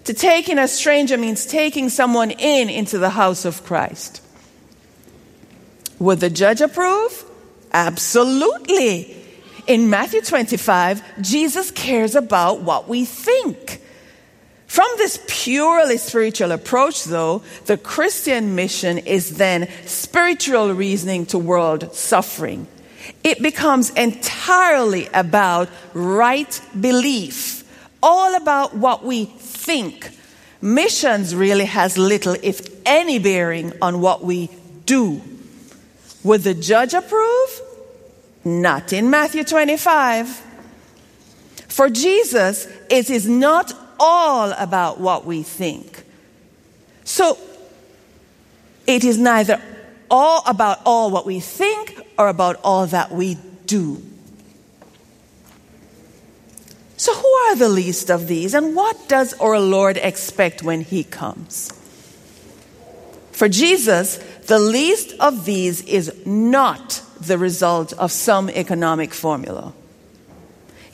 To 0.04 0.14
take 0.14 0.48
in 0.48 0.58
a 0.58 0.68
stranger 0.68 1.18
means 1.18 1.44
taking 1.44 1.88
someone 1.88 2.30
in 2.30 2.70
into 2.70 2.98
the 2.98 3.10
house 3.10 3.44
of 3.44 3.64
Christ. 3.64 4.22
Would 5.98 6.20
the 6.20 6.30
judge 6.30 6.60
approve? 6.60 7.24
Absolutely. 7.72 9.16
In 9.66 9.90
Matthew 9.90 10.22
25, 10.22 11.20
Jesus 11.20 11.70
cares 11.70 12.14
about 12.14 12.62
what 12.62 12.88
we 12.88 13.04
think. 13.04 13.82
From 14.78 14.86
this 14.96 15.18
purely 15.26 15.96
spiritual 15.96 16.52
approach, 16.52 17.02
though, 17.02 17.42
the 17.66 17.76
Christian 17.76 18.54
mission 18.54 18.98
is 18.98 19.36
then 19.36 19.68
spiritual 19.86 20.72
reasoning 20.72 21.26
to 21.26 21.38
world 21.38 21.96
suffering. 21.96 22.68
It 23.24 23.42
becomes 23.42 23.90
entirely 23.90 25.08
about 25.12 25.68
right 25.94 26.60
belief, 26.80 27.64
all 28.00 28.36
about 28.36 28.76
what 28.76 29.04
we 29.04 29.24
think, 29.24 30.12
Missions 30.60 31.34
really 31.34 31.64
has 31.64 31.96
little, 31.96 32.36
if 32.40 32.68
any, 32.86 33.18
bearing 33.18 33.72
on 33.80 34.00
what 34.00 34.24
we 34.24 34.48
do. 34.86 35.20
Would 36.24 36.42
the 36.42 36.54
judge 36.54 36.94
approve? 36.94 37.62
Not 38.44 38.92
in 38.92 39.10
Matthew 39.10 39.42
25. 39.42 40.28
For 41.68 41.90
Jesus, 41.90 42.66
it 42.90 43.08
is 43.08 43.28
not 43.28 43.72
all 43.98 44.52
about 44.52 45.00
what 45.00 45.24
we 45.24 45.42
think. 45.42 46.04
So, 47.04 47.38
it 48.86 49.04
is 49.04 49.18
neither 49.18 49.60
all 50.10 50.42
about 50.46 50.80
all 50.84 51.10
what 51.10 51.26
we 51.26 51.40
think 51.40 52.00
or 52.18 52.28
about 52.28 52.60
all 52.64 52.86
that 52.86 53.10
we 53.10 53.36
do. 53.66 54.02
So, 56.96 57.14
who 57.14 57.28
are 57.28 57.56
the 57.56 57.68
least 57.68 58.10
of 58.10 58.26
these, 58.26 58.54
and 58.54 58.74
what 58.74 59.08
does 59.08 59.32
our 59.34 59.60
Lord 59.60 59.96
expect 59.96 60.62
when 60.62 60.80
He 60.80 61.04
comes? 61.04 61.72
For 63.32 63.48
Jesus, 63.48 64.16
the 64.46 64.58
least 64.58 65.14
of 65.20 65.44
these 65.44 65.82
is 65.82 66.12
not 66.26 67.02
the 67.20 67.38
result 67.38 67.92
of 67.92 68.10
some 68.10 68.50
economic 68.50 69.14
formula. 69.14 69.72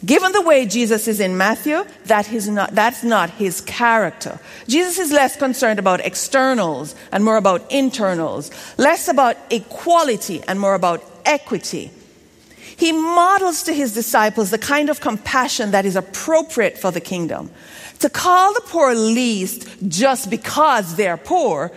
Given 0.05 0.33
the 0.33 0.43
way 0.43 0.67
Jesus 0.67 1.07
is 1.09 1.21
in 1.21 1.37
Matthew, 1.37 1.85
that 2.07 2.31
is 2.33 2.49
not, 2.49 2.75
that's 2.75 3.05
not 3.05 3.31
his 3.31 3.61
character. 3.61 4.41
Jesus 4.67 4.99
is 4.99 5.13
less 5.13 5.37
concerned 5.37 5.79
about 5.79 6.01
externals 6.01 6.95
and 7.13 7.25
more 7.25 7.37
about 7.37 7.71
internals, 7.71 8.51
less 8.77 9.09
about 9.09 9.37
equality 9.51 10.43
and 10.49 10.59
more 10.59 10.75
about 10.75 11.03
equity. 11.25 11.91
He 12.77 12.91
models 12.91 13.63
to 13.65 13.73
his 13.73 13.95
disciples 13.95 14.51
the 14.51 14.59
kind 14.59 14.91
of 14.91 15.01
compassion 15.01 15.71
that 15.71 15.87
is 15.87 15.95
appropriate 15.95 16.77
for 16.77 16.91
the 16.91 17.01
kingdom. 17.01 17.51
To 18.01 18.11
call 18.11 18.53
the 18.53 18.63
poor 18.63 18.95
least 18.95 19.69
just 19.87 20.29
because 20.29 20.97
they're 20.97 21.17
poor 21.17 21.71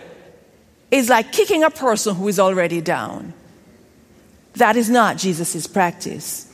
is 0.90 1.08
like 1.08 1.32
kicking 1.32 1.62
a 1.62 1.70
person 1.70 2.16
who 2.16 2.26
is 2.26 2.40
already 2.40 2.80
down. 2.80 3.32
That 4.54 4.76
is 4.76 4.90
not 4.90 5.18
Jesus' 5.18 5.68
practice, 5.68 6.47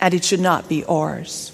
and 0.00 0.14
it 0.14 0.24
should 0.24 0.40
not 0.40 0.68
be 0.68 0.84
ours. 0.84 1.52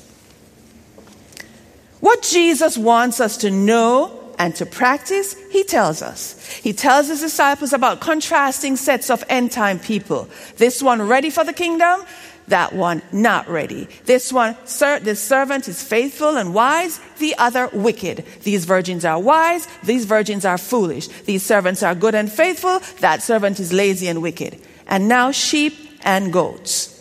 What 2.00 2.22
Jesus 2.22 2.78
wants 2.78 3.20
us 3.20 3.38
to 3.38 3.50
know 3.50 4.22
and 4.38 4.54
to 4.56 4.66
practice, 4.66 5.34
he 5.50 5.64
tells 5.64 6.02
us. 6.02 6.40
He 6.62 6.72
tells 6.72 7.08
his 7.08 7.20
disciples 7.20 7.72
about 7.72 8.00
contrasting 8.00 8.76
sets 8.76 9.10
of 9.10 9.24
end 9.28 9.50
time 9.50 9.78
people. 9.78 10.28
This 10.56 10.82
one 10.82 11.02
ready 11.02 11.30
for 11.30 11.42
the 11.42 11.52
kingdom, 11.52 12.02
that 12.48 12.74
one 12.74 13.02
not 13.12 13.48
ready. 13.48 13.88
This 14.04 14.32
one, 14.32 14.56
sir, 14.66 15.00
this 15.00 15.20
servant 15.20 15.68
is 15.68 15.82
faithful 15.82 16.36
and 16.36 16.54
wise, 16.54 17.00
the 17.18 17.34
other 17.38 17.68
wicked. 17.72 18.24
These 18.42 18.66
virgins 18.66 19.04
are 19.04 19.18
wise, 19.18 19.66
these 19.82 20.04
virgins 20.04 20.44
are 20.44 20.58
foolish. 20.58 21.08
These 21.24 21.42
servants 21.42 21.82
are 21.82 21.94
good 21.94 22.14
and 22.14 22.30
faithful, 22.30 22.80
that 23.00 23.22
servant 23.22 23.58
is 23.58 23.72
lazy 23.72 24.06
and 24.06 24.22
wicked. 24.22 24.60
And 24.86 25.08
now 25.08 25.32
sheep 25.32 25.74
and 26.02 26.32
goats. 26.32 26.95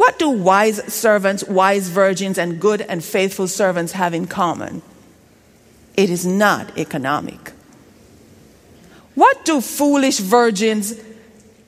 What 0.00 0.18
do 0.18 0.30
wise 0.30 0.82
servants, 0.90 1.44
wise 1.44 1.90
virgins, 1.90 2.38
and 2.38 2.58
good 2.58 2.80
and 2.80 3.04
faithful 3.04 3.46
servants 3.46 3.92
have 3.92 4.14
in 4.14 4.26
common? 4.26 4.80
It 5.94 6.08
is 6.08 6.24
not 6.24 6.78
economic. 6.78 7.52
What 9.14 9.44
do 9.44 9.60
foolish 9.60 10.18
virgins, 10.18 10.98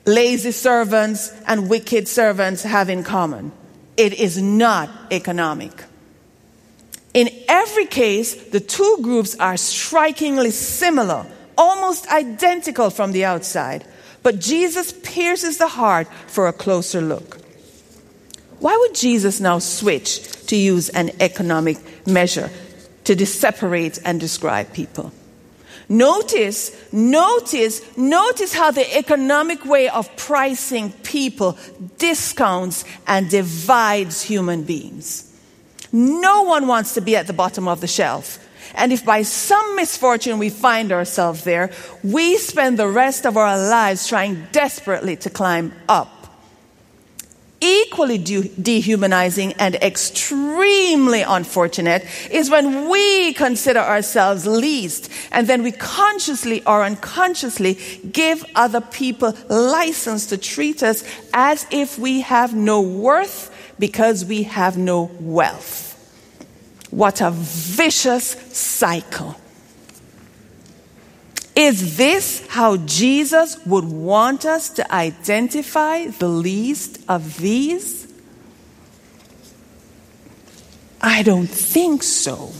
lazy 0.07 0.51
servants, 0.51 1.31
and 1.45 1.69
wicked 1.69 2.07
servants 2.07 2.63
have 2.63 2.89
in 2.89 3.03
common? 3.03 3.51
It 3.97 4.13
is 4.13 4.41
not 4.41 4.89
economic. 5.11 5.83
In 7.13 7.29
every 7.47 7.85
case, 7.85 8.33
the 8.33 8.59
two 8.59 8.97
groups 9.03 9.35
are 9.35 9.57
strikingly 9.57 10.49
similar, 10.49 11.27
almost 11.55 12.07
identical 12.11 12.89
from 12.89 13.11
the 13.11 13.25
outside. 13.25 13.85
But 14.23 14.39
Jesus 14.39 14.91
pierces 14.91 15.59
the 15.59 15.67
heart 15.67 16.07
for 16.25 16.47
a 16.47 16.53
closer 16.53 16.99
look. 16.99 17.42
Why 18.63 18.77
would 18.77 18.95
Jesus 18.95 19.41
now 19.41 19.59
switch 19.59 20.21
to 20.45 20.55
use 20.55 20.87
an 20.87 21.11
economic 21.19 22.07
measure 22.07 22.49
to 23.03 23.25
separate 23.25 23.99
and 24.05 24.21
describe 24.21 24.71
people? 24.71 25.11
Notice, 25.89 26.71
notice, 26.93 27.81
notice 27.97 28.53
how 28.53 28.71
the 28.71 28.97
economic 28.97 29.65
way 29.65 29.89
of 29.89 30.15
pricing 30.15 30.93
people 31.03 31.57
discounts 31.97 32.85
and 33.05 33.29
divides 33.29 34.21
human 34.21 34.63
beings. 34.63 35.29
No 35.91 36.43
one 36.43 36.65
wants 36.65 36.93
to 36.93 37.01
be 37.01 37.17
at 37.17 37.27
the 37.27 37.33
bottom 37.33 37.67
of 37.67 37.81
the 37.81 37.87
shelf. 37.87 38.39
And 38.75 38.93
if 38.93 39.03
by 39.03 39.23
some 39.23 39.75
misfortune 39.75 40.39
we 40.39 40.49
find 40.49 40.93
ourselves 40.93 41.43
there, 41.43 41.69
we 42.01 42.37
spend 42.37 42.79
the 42.79 42.87
rest 42.87 43.25
of 43.25 43.35
our 43.35 43.57
lives 43.57 44.07
trying 44.07 44.47
desperately 44.53 45.17
to 45.17 45.29
climb 45.29 45.73
up. 45.89 46.12
Equally 47.63 48.17
de- 48.17 48.49
dehumanizing 48.61 49.53
and 49.53 49.75
extremely 49.75 51.21
unfortunate 51.21 52.05
is 52.29 52.49
when 52.49 52.89
we 52.89 53.31
consider 53.33 53.79
ourselves 53.79 54.45
least 54.45 55.09
and 55.31 55.47
then 55.47 55.63
we 55.63 55.71
consciously 55.71 56.61
or 56.65 56.83
unconsciously 56.83 57.75
give 58.11 58.43
other 58.53 58.81
people 58.81 59.33
license 59.47 60.25
to 60.25 60.37
treat 60.37 60.83
us 60.83 61.05
as 61.33 61.65
if 61.71 61.97
we 61.97 62.19
have 62.19 62.53
no 62.53 62.81
worth 62.81 63.49
because 63.79 64.25
we 64.25 64.43
have 64.43 64.77
no 64.77 65.09
wealth. 65.21 65.91
What 66.91 67.21
a 67.21 67.31
vicious 67.31 68.35
cycle. 68.51 69.37
Is 71.63 71.95
this 71.95 72.45
how 72.47 72.75
Jesus 72.75 73.57
would 73.65 73.85
want 73.85 74.43
us 74.43 74.69
to 74.71 74.93
identify 74.93 76.07
the 76.07 76.27
least 76.27 76.99
of 77.07 77.37
these? 77.37 78.05
I 81.01 81.23
don't 81.23 81.47
think 81.47 82.03
so. 82.03 82.51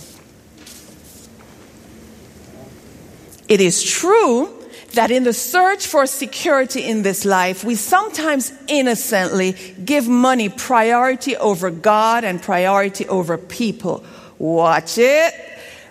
It 3.49 3.59
is 3.59 3.83
true 3.83 4.49
that 4.93 5.11
in 5.11 5.25
the 5.25 5.33
search 5.33 5.85
for 5.85 6.05
security 6.05 6.83
in 6.83 7.01
this 7.01 7.25
life, 7.25 7.65
we 7.65 7.75
sometimes 7.75 8.53
innocently 8.69 9.51
give 9.83 10.07
money 10.07 10.47
priority 10.47 11.35
over 11.35 11.69
God 11.71 12.23
and 12.23 12.41
priority 12.41 13.05
over 13.09 13.37
people 13.37 14.05
Watch 14.43 14.97
it. 14.97 15.33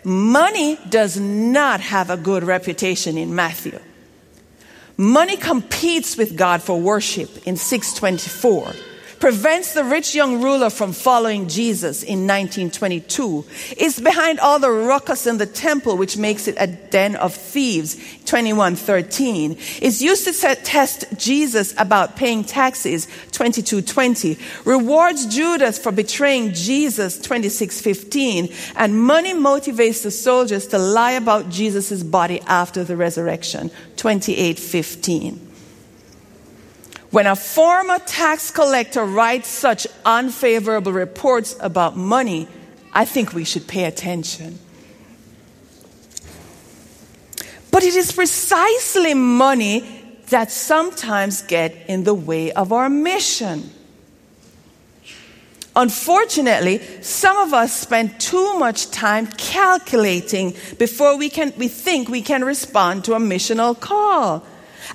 Money 0.04 0.78
does 0.88 1.18
not 1.18 1.80
have 1.80 2.10
a 2.10 2.16
good 2.16 2.42
reputation 2.42 3.16
in 3.16 3.34
Matthew. 3.34 3.78
Money 4.96 5.36
competes 5.36 6.16
with 6.16 6.36
God 6.36 6.62
for 6.62 6.80
worship 6.80 7.46
in 7.46 7.56
624 7.56 8.74
prevents 9.22 9.72
the 9.72 9.84
rich 9.84 10.16
young 10.16 10.42
ruler 10.42 10.68
from 10.68 10.92
following 10.92 11.46
Jesus 11.46 12.02
in 12.02 12.26
1922, 12.26 13.44
is 13.76 14.00
behind 14.00 14.40
all 14.40 14.58
the 14.58 14.68
ruckus 14.68 15.28
in 15.28 15.38
the 15.38 15.46
temple, 15.46 15.96
which 15.96 16.16
makes 16.16 16.48
it 16.48 16.56
a 16.58 16.66
den 16.66 17.14
of 17.14 17.32
thieves, 17.32 17.94
2113, 18.24 19.56
is 19.80 20.02
used 20.02 20.24
to 20.24 20.56
test 20.56 21.04
Jesus 21.16 21.72
about 21.78 22.16
paying 22.16 22.42
taxes, 22.42 23.06
2220, 23.30 24.36
rewards 24.64 25.26
Judas 25.26 25.78
for 25.78 25.92
betraying 25.92 26.52
Jesus, 26.52 27.16
2615, 27.18 28.52
and 28.74 29.00
money 29.00 29.34
motivates 29.34 30.02
the 30.02 30.10
soldiers 30.10 30.66
to 30.66 30.78
lie 30.78 31.12
about 31.12 31.48
Jesus' 31.48 32.02
body 32.02 32.40
after 32.48 32.82
the 32.82 32.96
resurrection, 32.96 33.70
2815. 33.94 35.51
When 37.12 37.26
a 37.26 37.36
former 37.36 37.98
tax 37.98 38.50
collector 38.50 39.04
writes 39.04 39.46
such 39.46 39.86
unfavorable 40.02 40.94
reports 40.94 41.54
about 41.60 41.94
money, 41.94 42.48
I 42.90 43.04
think 43.04 43.34
we 43.34 43.44
should 43.44 43.68
pay 43.68 43.84
attention. 43.84 44.58
But 47.70 47.82
it 47.82 47.94
is 47.94 48.12
precisely 48.12 49.12
money 49.12 49.84
that 50.30 50.50
sometimes 50.50 51.42
get 51.42 51.76
in 51.86 52.04
the 52.04 52.14
way 52.14 52.50
of 52.52 52.72
our 52.72 52.88
mission. 52.88 53.70
Unfortunately, 55.76 56.80
some 57.02 57.36
of 57.36 57.52
us 57.52 57.74
spend 57.74 58.18
too 58.20 58.58
much 58.58 58.90
time 58.90 59.26
calculating 59.26 60.54
before 60.78 61.18
we 61.18 61.28
can 61.28 61.52
we 61.58 61.68
think 61.68 62.08
we 62.08 62.22
can 62.22 62.42
respond 62.42 63.04
to 63.04 63.12
a 63.14 63.18
missional 63.18 63.78
call. 63.78 64.46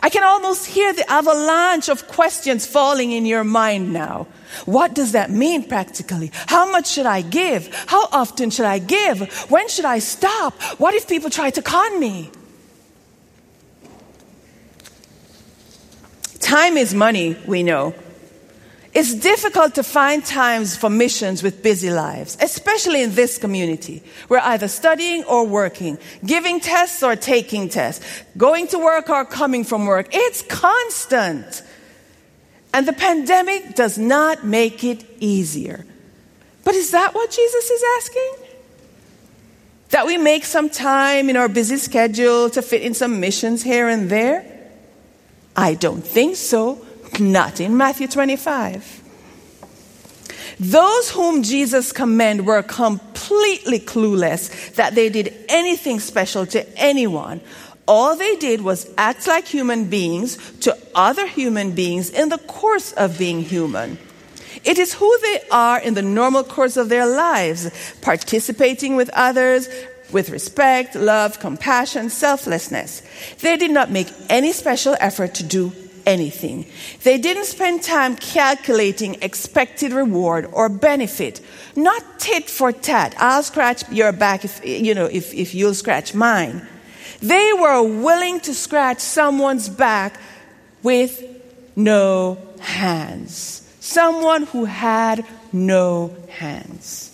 I 0.07 0.09
can 0.09 0.23
almost 0.23 0.65
hear 0.67 0.93
the 0.93 1.11
avalanche 1.11 1.89
of 1.89 2.07
questions 2.07 2.65
falling 2.65 3.11
in 3.11 3.25
your 3.25 3.43
mind 3.43 3.91
now. 3.91 4.25
What 4.65 4.95
does 4.95 5.11
that 5.11 5.29
mean 5.29 5.67
practically? 5.67 6.31
How 6.33 6.71
much 6.71 6.87
should 6.87 7.05
I 7.05 7.21
give? 7.21 7.67
How 7.87 8.07
often 8.13 8.49
should 8.49 8.63
I 8.63 8.79
give? 8.79 9.19
When 9.51 9.67
should 9.67 9.83
I 9.83 9.99
stop? 9.99 10.53
What 10.79 10.93
if 10.93 11.09
people 11.09 11.29
try 11.29 11.49
to 11.49 11.61
con 11.61 11.99
me? 11.99 12.31
Time 16.39 16.77
is 16.77 16.93
money, 16.93 17.35
we 17.45 17.61
know. 17.61 17.93
It's 18.97 19.13
difficult 19.13 19.75
to 19.75 19.83
find 19.83 20.25
times 20.25 20.75
for 20.75 20.89
missions 20.89 21.43
with 21.43 21.61
busy 21.61 21.91
lives, 21.91 22.35
especially 22.41 23.03
in 23.03 23.13
this 23.13 23.37
community. 23.37 24.01
We're 24.27 24.39
either 24.39 24.67
studying 24.67 25.23
or 25.25 25.45
working, 25.45 25.99
giving 26.25 26.59
tests 26.59 27.03
or 27.03 27.15
taking 27.15 27.69
tests, 27.69 28.03
going 28.37 28.65
to 28.69 28.79
work 28.79 29.07
or 29.11 29.23
coming 29.23 29.63
from 29.65 29.85
work. 29.85 30.07
It's 30.13 30.41
constant. 30.41 31.61
And 32.73 32.87
the 32.87 32.93
pandemic 32.93 33.75
does 33.75 33.99
not 33.99 34.43
make 34.43 34.83
it 34.83 35.05
easier. 35.19 35.85
But 36.63 36.73
is 36.73 36.89
that 36.89 37.13
what 37.13 37.29
Jesus 37.29 37.69
is 37.69 37.83
asking? 37.97 38.33
That 39.89 40.07
we 40.07 40.17
make 40.17 40.43
some 40.43 40.71
time 40.71 41.29
in 41.29 41.37
our 41.37 41.47
busy 41.47 41.77
schedule 41.77 42.49
to 42.49 42.63
fit 42.63 42.81
in 42.81 42.95
some 42.95 43.19
missions 43.19 43.61
here 43.61 43.87
and 43.87 44.09
there? 44.09 44.43
I 45.55 45.75
don't 45.75 46.03
think 46.03 46.35
so. 46.35 46.83
Not 47.19 47.59
in 47.59 47.77
Matthew 47.77 48.07
25. 48.07 49.03
Those 50.59 51.11
whom 51.11 51.43
Jesus 51.43 51.91
commended 51.91 52.45
were 52.45 52.63
completely 52.63 53.79
clueless 53.79 54.73
that 54.75 54.95
they 54.95 55.09
did 55.09 55.33
anything 55.49 55.99
special 55.99 56.45
to 56.47 56.67
anyone. 56.77 57.41
All 57.87 58.15
they 58.15 58.35
did 58.35 58.61
was 58.61 58.91
act 58.97 59.27
like 59.27 59.47
human 59.47 59.85
beings 59.85 60.37
to 60.61 60.77
other 60.95 61.27
human 61.27 61.71
beings 61.71 62.09
in 62.09 62.29
the 62.29 62.39
course 62.39 62.91
of 62.93 63.17
being 63.17 63.41
human. 63.41 63.97
It 64.63 64.77
is 64.77 64.93
who 64.93 65.17
they 65.21 65.41
are 65.51 65.79
in 65.79 65.93
the 65.93 66.01
normal 66.01 66.43
course 66.43 66.75
of 66.75 66.89
their 66.89 67.05
lives, 67.05 67.69
participating 68.01 68.95
with 68.95 69.09
others, 69.13 69.69
with 70.11 70.29
respect, 70.29 70.95
love, 70.95 71.39
compassion, 71.39 72.09
selflessness. 72.09 73.01
They 73.41 73.57
did 73.57 73.71
not 73.71 73.91
make 73.91 74.07
any 74.29 74.51
special 74.51 74.97
effort 74.99 75.35
to 75.35 75.43
do 75.43 75.71
anything. 76.07 76.65
They 77.03 77.19
didn't 77.19 77.45
spend 77.45 77.83
time 77.83 78.15
calculating 78.15 79.17
expected 79.21 79.91
reward 79.91 80.49
or 80.51 80.69
benefit. 80.69 81.41
Not 81.75 82.01
tit 82.17 82.49
for 82.49 82.71
tat. 82.71 83.13
I'll 83.19 83.43
scratch 83.43 83.87
your 83.91 84.13
back 84.13 84.45
if, 84.45 84.65
you 84.65 84.95
know, 84.95 85.05
if, 85.05 85.33
if 85.33 85.53
you'll 85.53 85.75
scratch 85.75 86.15
mine. 86.15 86.65
They 87.21 87.51
were 87.53 87.83
willing 87.83 88.39
to 88.41 88.53
scratch 88.53 88.99
someone's 88.99 89.69
back 89.69 90.19
with 90.81 91.23
no 91.75 92.37
hands. 92.59 93.61
Someone 93.79 94.43
who 94.43 94.65
had 94.65 95.25
no 95.51 96.15
hands. 96.29 97.13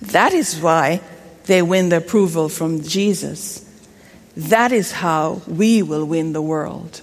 That 0.00 0.32
is 0.32 0.58
why 0.60 1.00
they 1.44 1.62
win 1.62 1.88
the 1.88 1.98
approval 1.98 2.48
from 2.48 2.82
Jesus. 2.82 3.61
That 4.36 4.72
is 4.72 4.92
how 4.92 5.42
we 5.46 5.82
will 5.82 6.04
win 6.04 6.32
the 6.32 6.42
world. 6.42 7.02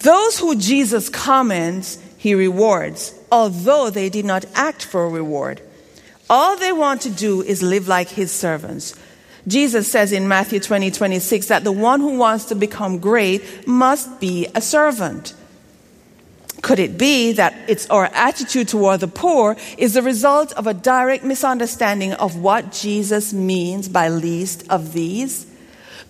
Those 0.00 0.38
who 0.38 0.56
Jesus 0.56 1.08
commends, 1.08 1.98
he 2.16 2.34
rewards, 2.34 3.14
although 3.30 3.90
they 3.90 4.08
did 4.08 4.24
not 4.24 4.44
act 4.54 4.84
for 4.84 5.04
a 5.04 5.08
reward. 5.08 5.60
All 6.30 6.56
they 6.56 6.72
want 6.72 7.02
to 7.02 7.10
do 7.10 7.42
is 7.42 7.62
live 7.62 7.88
like 7.88 8.08
his 8.08 8.30
servants. 8.30 8.94
Jesus 9.46 9.90
says 9.90 10.12
in 10.12 10.28
Matthew 10.28 10.60
20, 10.60 10.90
26 10.90 11.46
that 11.46 11.64
the 11.64 11.72
one 11.72 12.00
who 12.00 12.18
wants 12.18 12.46
to 12.46 12.54
become 12.54 12.98
great 12.98 13.66
must 13.66 14.20
be 14.20 14.46
a 14.54 14.60
servant. 14.60 15.34
Could 16.62 16.78
it 16.78 16.98
be 16.98 17.32
that 17.32 17.54
it's 17.68 17.88
our 17.88 18.06
attitude 18.06 18.68
toward 18.68 19.00
the 19.00 19.08
poor 19.08 19.56
is 19.76 19.94
the 19.94 20.02
result 20.02 20.52
of 20.52 20.66
a 20.66 20.74
direct 20.74 21.24
misunderstanding 21.24 22.12
of 22.14 22.36
what 22.36 22.72
Jesus 22.72 23.32
means 23.32 23.88
by 23.88 24.08
least 24.08 24.68
of 24.68 24.92
these? 24.92 25.46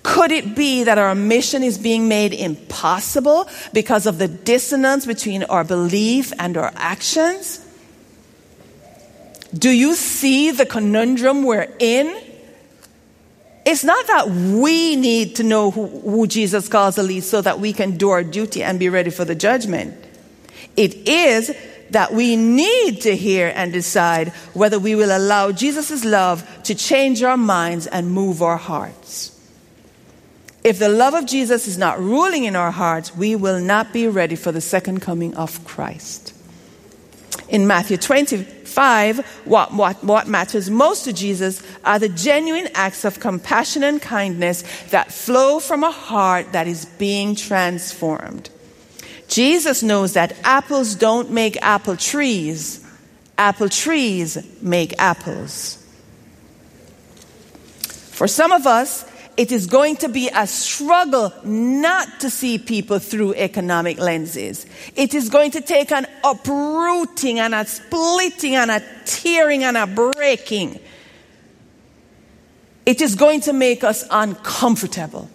Could 0.02 0.32
it 0.32 0.56
be 0.56 0.84
that 0.84 0.96
our 0.96 1.14
mission 1.14 1.62
is 1.62 1.76
being 1.76 2.08
made 2.08 2.32
impossible 2.32 3.48
because 3.72 4.06
of 4.06 4.18
the 4.18 4.28
dissonance 4.28 5.04
between 5.04 5.42
our 5.44 5.64
belief 5.64 6.32
and 6.38 6.56
our 6.56 6.72
actions? 6.76 7.64
Do 9.52 9.70
you 9.70 9.94
see 9.94 10.50
the 10.50 10.66
conundrum 10.66 11.42
we're 11.42 11.72
in? 11.78 12.16
It's 13.66 13.84
not 13.84 14.06
that 14.06 14.30
we 14.30 14.96
need 14.96 15.36
to 15.36 15.42
know 15.42 15.70
who, 15.70 15.86
who 15.86 16.26
Jesus 16.26 16.68
calls 16.68 16.96
the 16.96 17.02
least 17.02 17.28
so 17.28 17.42
that 17.42 17.60
we 17.60 17.74
can 17.74 17.98
do 17.98 18.08
our 18.10 18.24
duty 18.24 18.62
and 18.62 18.78
be 18.78 18.88
ready 18.88 19.10
for 19.10 19.26
the 19.26 19.34
judgment. 19.34 19.94
It 20.78 21.08
is 21.08 21.52
that 21.90 22.12
we 22.14 22.36
need 22.36 23.00
to 23.00 23.16
hear 23.16 23.52
and 23.52 23.72
decide 23.72 24.28
whether 24.54 24.78
we 24.78 24.94
will 24.94 25.10
allow 25.10 25.50
Jesus' 25.50 26.04
love 26.04 26.46
to 26.62 26.74
change 26.76 27.20
our 27.20 27.36
minds 27.36 27.88
and 27.88 28.12
move 28.12 28.42
our 28.42 28.56
hearts. 28.56 29.34
If 30.62 30.78
the 30.78 30.88
love 30.88 31.14
of 31.14 31.26
Jesus 31.26 31.66
is 31.66 31.78
not 31.78 31.98
ruling 31.98 32.44
in 32.44 32.54
our 32.54 32.70
hearts, 32.70 33.16
we 33.16 33.34
will 33.34 33.58
not 33.58 33.92
be 33.92 34.06
ready 34.06 34.36
for 34.36 34.52
the 34.52 34.60
second 34.60 35.00
coming 35.00 35.34
of 35.34 35.64
Christ. 35.64 36.32
In 37.48 37.66
Matthew 37.66 37.96
25, 37.96 39.26
what, 39.46 39.74
what, 39.74 40.04
what 40.04 40.28
matters 40.28 40.70
most 40.70 41.04
to 41.04 41.12
Jesus 41.12 41.60
are 41.84 41.98
the 41.98 42.08
genuine 42.08 42.68
acts 42.74 43.04
of 43.04 43.18
compassion 43.18 43.82
and 43.82 44.00
kindness 44.00 44.62
that 44.90 45.10
flow 45.10 45.58
from 45.58 45.82
a 45.82 45.90
heart 45.90 46.52
that 46.52 46.68
is 46.68 46.84
being 46.84 47.34
transformed. 47.34 48.50
Jesus 49.28 49.82
knows 49.82 50.14
that 50.14 50.36
apples 50.42 50.94
don't 50.94 51.30
make 51.30 51.56
apple 51.62 51.96
trees, 51.96 52.84
apple 53.36 53.68
trees 53.68 54.38
make 54.62 54.94
apples. 54.98 55.84
For 57.82 58.26
some 58.26 58.50
of 58.50 58.66
us, 58.66 59.04
it 59.36 59.52
is 59.52 59.66
going 59.66 59.94
to 59.98 60.08
be 60.08 60.28
a 60.34 60.48
struggle 60.48 61.32
not 61.44 62.20
to 62.20 62.30
see 62.30 62.58
people 62.58 62.98
through 62.98 63.34
economic 63.34 63.98
lenses. 63.98 64.66
It 64.96 65.14
is 65.14 65.28
going 65.28 65.52
to 65.52 65.60
take 65.60 65.92
an 65.92 66.08
uprooting 66.24 67.38
and 67.38 67.54
a 67.54 67.64
splitting 67.64 68.56
and 68.56 68.68
a 68.72 68.82
tearing 69.04 69.62
and 69.62 69.76
a 69.76 69.86
breaking. 69.86 70.80
It 72.84 73.00
is 73.00 73.14
going 73.14 73.42
to 73.42 73.52
make 73.52 73.84
us 73.84 74.04
uncomfortable. 74.10 75.30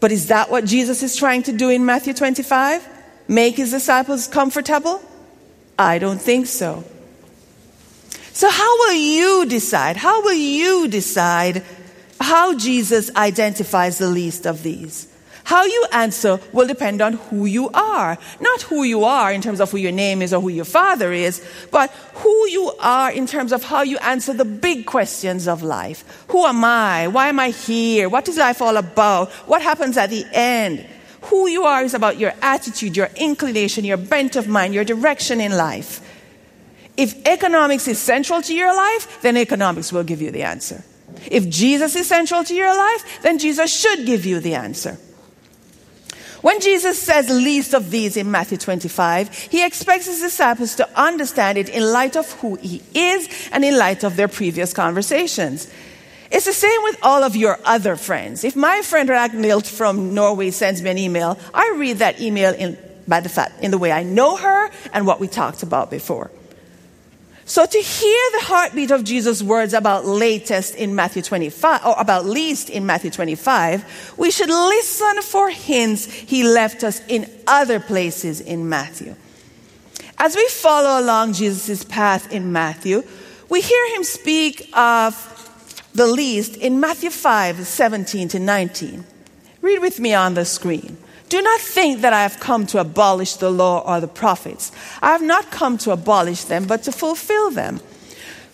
But 0.00 0.12
is 0.12 0.28
that 0.28 0.50
what 0.50 0.64
Jesus 0.64 1.02
is 1.02 1.16
trying 1.16 1.42
to 1.44 1.52
do 1.52 1.70
in 1.70 1.84
Matthew 1.86 2.12
25? 2.12 2.86
Make 3.28 3.56
his 3.56 3.70
disciples 3.70 4.26
comfortable? 4.26 5.02
I 5.78 5.98
don't 5.98 6.20
think 6.20 6.46
so. 6.46 6.84
So, 8.32 8.50
how 8.50 8.78
will 8.78 8.94
you 8.94 9.46
decide? 9.46 9.96
How 9.96 10.22
will 10.22 10.34
you 10.34 10.88
decide 10.88 11.64
how 12.20 12.56
Jesus 12.56 13.14
identifies 13.16 13.98
the 13.98 14.08
least 14.08 14.46
of 14.46 14.62
these? 14.62 15.08
How 15.46 15.64
you 15.64 15.86
answer 15.92 16.40
will 16.52 16.66
depend 16.66 17.00
on 17.00 17.12
who 17.12 17.46
you 17.46 17.70
are. 17.70 18.18
Not 18.40 18.62
who 18.62 18.82
you 18.82 19.04
are 19.04 19.32
in 19.32 19.40
terms 19.40 19.60
of 19.60 19.70
who 19.70 19.76
your 19.76 19.92
name 19.92 20.20
is 20.20 20.34
or 20.34 20.40
who 20.40 20.48
your 20.48 20.64
father 20.64 21.12
is, 21.12 21.40
but 21.70 21.90
who 22.14 22.48
you 22.48 22.72
are 22.80 23.12
in 23.12 23.28
terms 23.28 23.52
of 23.52 23.62
how 23.62 23.82
you 23.82 23.96
answer 23.98 24.32
the 24.32 24.44
big 24.44 24.86
questions 24.86 25.46
of 25.46 25.62
life. 25.62 26.02
Who 26.30 26.44
am 26.44 26.64
I? 26.64 27.06
Why 27.06 27.28
am 27.28 27.38
I 27.38 27.50
here? 27.50 28.08
What 28.08 28.28
is 28.28 28.36
life 28.36 28.60
all 28.60 28.76
about? 28.76 29.30
What 29.46 29.62
happens 29.62 29.96
at 29.96 30.10
the 30.10 30.26
end? 30.32 30.84
Who 31.30 31.46
you 31.46 31.62
are 31.62 31.84
is 31.84 31.94
about 31.94 32.18
your 32.18 32.32
attitude, 32.42 32.96
your 32.96 33.10
inclination, 33.14 33.84
your 33.84 33.98
bent 33.98 34.34
of 34.34 34.48
mind, 34.48 34.74
your 34.74 34.82
direction 34.82 35.40
in 35.40 35.56
life. 35.56 36.00
If 36.96 37.24
economics 37.24 37.86
is 37.86 38.00
central 38.00 38.42
to 38.42 38.52
your 38.52 38.74
life, 38.74 39.22
then 39.22 39.36
economics 39.36 39.92
will 39.92 40.02
give 40.02 40.20
you 40.20 40.32
the 40.32 40.42
answer. 40.42 40.82
If 41.30 41.48
Jesus 41.48 41.94
is 41.94 42.08
central 42.08 42.42
to 42.42 42.52
your 42.52 42.76
life, 42.76 43.22
then 43.22 43.38
Jesus 43.38 43.72
should 43.72 44.06
give 44.06 44.26
you 44.26 44.40
the 44.40 44.56
answer. 44.56 44.98
When 46.46 46.60
Jesus 46.60 47.02
says 47.02 47.28
least 47.28 47.74
of 47.74 47.90
these 47.90 48.16
in 48.16 48.30
Matthew 48.30 48.56
25, 48.56 49.36
he 49.50 49.66
expects 49.66 50.06
his 50.06 50.20
disciples 50.20 50.76
to 50.76 50.88
understand 50.96 51.58
it 51.58 51.68
in 51.68 51.82
light 51.82 52.14
of 52.14 52.30
who 52.34 52.54
he 52.54 52.84
is 52.94 53.48
and 53.50 53.64
in 53.64 53.76
light 53.76 54.04
of 54.04 54.14
their 54.14 54.28
previous 54.28 54.72
conversations. 54.72 55.68
It's 56.30 56.44
the 56.44 56.52
same 56.52 56.84
with 56.84 56.98
all 57.02 57.24
of 57.24 57.34
your 57.34 57.58
other 57.64 57.96
friends. 57.96 58.44
If 58.44 58.54
my 58.54 58.82
friend 58.82 59.08
Ragnhild 59.08 59.66
from 59.66 60.14
Norway 60.14 60.52
sends 60.52 60.80
me 60.82 60.90
an 60.90 60.98
email, 60.98 61.36
I 61.52 61.74
read 61.78 61.98
that 61.98 62.20
email 62.20 62.54
in, 62.54 62.78
by 63.08 63.18
the 63.18 63.28
fact, 63.28 63.64
in 63.64 63.72
the 63.72 63.78
way 63.78 63.90
I 63.90 64.04
know 64.04 64.36
her 64.36 64.70
and 64.92 65.04
what 65.04 65.18
we 65.18 65.26
talked 65.26 65.64
about 65.64 65.90
before. 65.90 66.30
So 67.48 67.64
to 67.64 67.78
hear 67.78 68.30
the 68.32 68.44
heartbeat 68.46 68.90
of 68.90 69.04
Jesus' 69.04 69.40
words 69.40 69.72
about 69.72 70.04
latest 70.04 70.74
in 70.74 70.96
Matthew 70.96 71.22
25, 71.22 71.86
or 71.86 71.94
about 71.96 72.26
least 72.26 72.68
in 72.68 72.86
Matthew 72.86 73.12
25, 73.12 74.14
we 74.16 74.32
should 74.32 74.50
listen 74.50 75.22
for 75.22 75.48
hints 75.48 76.06
he 76.06 76.42
left 76.42 76.82
us 76.82 77.00
in 77.06 77.30
other 77.46 77.78
places 77.78 78.40
in 78.40 78.68
Matthew. 78.68 79.14
As 80.18 80.34
we 80.34 80.48
follow 80.48 81.00
along 81.00 81.34
Jesus' 81.34 81.84
path 81.84 82.32
in 82.32 82.50
Matthew, 82.50 83.04
we 83.48 83.60
hear 83.60 83.94
him 83.94 84.02
speak 84.02 84.68
of 84.74 85.14
the 85.94 86.08
least 86.08 86.56
in 86.56 86.80
Matthew 86.80 87.10
5, 87.10 87.64
17 87.64 88.26
to 88.28 88.40
19. 88.40 89.04
Read 89.62 89.78
with 89.78 90.00
me 90.00 90.14
on 90.14 90.34
the 90.34 90.44
screen. 90.44 90.96
Do 91.28 91.42
not 91.42 91.60
think 91.60 92.02
that 92.02 92.12
I 92.12 92.22
have 92.22 92.38
come 92.38 92.66
to 92.68 92.78
abolish 92.78 93.34
the 93.34 93.50
law 93.50 93.80
or 93.80 94.00
the 94.00 94.08
prophets. 94.08 94.70
I 95.02 95.10
have 95.10 95.22
not 95.22 95.50
come 95.50 95.76
to 95.78 95.90
abolish 95.90 96.44
them, 96.44 96.66
but 96.66 96.84
to 96.84 96.92
fulfill 96.92 97.50
them. 97.50 97.80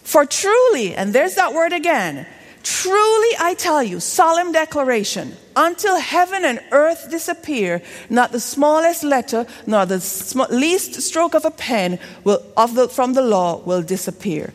For 0.02 0.24
truly, 0.24 0.94
and 0.94 1.12
there's 1.12 1.34
that 1.34 1.52
word 1.52 1.72
again, 1.72 2.26
truly 2.62 3.36
I 3.38 3.54
tell 3.58 3.82
you, 3.82 4.00
solemn 4.00 4.52
declaration, 4.52 5.36
until 5.54 5.98
heaven 5.98 6.44
and 6.44 6.60
earth 6.72 7.10
disappear, 7.10 7.82
not 8.08 8.32
the 8.32 8.40
smallest 8.40 9.04
letter 9.04 9.46
nor 9.66 9.84
the 9.84 10.00
sm- 10.00 10.50
least 10.50 10.94
stroke 11.02 11.34
of 11.34 11.44
a 11.44 11.50
pen 11.50 11.98
will, 12.24 12.42
of 12.56 12.74
the, 12.74 12.88
from 12.88 13.12
the 13.12 13.22
law 13.22 13.58
will 13.58 13.82
disappear 13.82 14.52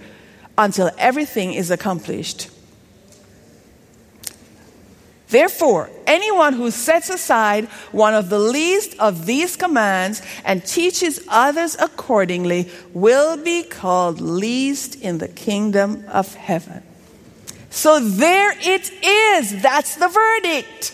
until 0.58 0.90
everything 0.98 1.54
is 1.54 1.70
accomplished. 1.70 2.50
Therefore, 5.30 5.90
anyone 6.06 6.54
who 6.54 6.72
sets 6.72 7.10
aside 7.10 7.66
one 7.92 8.14
of 8.14 8.30
the 8.30 8.40
least 8.40 8.98
of 8.98 9.26
these 9.26 9.58
commands 9.58 10.22
and 10.46 10.66
teaches 10.66 11.20
others 11.28 11.76
accordingly 11.80 12.70
will 12.94 13.36
be 13.36 13.64
called 13.64 14.22
least 14.22 14.96
in 15.02 15.18
the 15.18 15.28
kingdom 15.28 16.06
of 16.08 16.34
heaven. 16.34 16.82
So 17.70 18.00
there 18.00 18.54
it 18.58 18.92
is. 19.04 19.62
That's 19.62 19.96
the 19.96 20.08
verdict. 20.08 20.94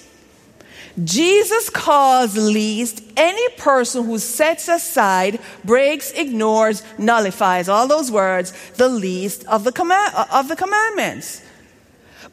Jesus 1.04 1.70
calls 1.70 2.36
least 2.36 3.04
any 3.16 3.50
person 3.58 4.06
who 4.06 4.20
sets 4.20 4.68
aside, 4.68 5.40
breaks, 5.64 6.12
ignores, 6.12 6.84
nullifies, 6.98 7.70
all 7.70 7.88
those 7.88 8.12
words, 8.12 8.52
the 8.74 8.90
least 8.90 9.46
of 9.46 9.64
the, 9.64 9.72
command, 9.72 10.14
of 10.32 10.48
the 10.48 10.56
commandments. 10.56 11.43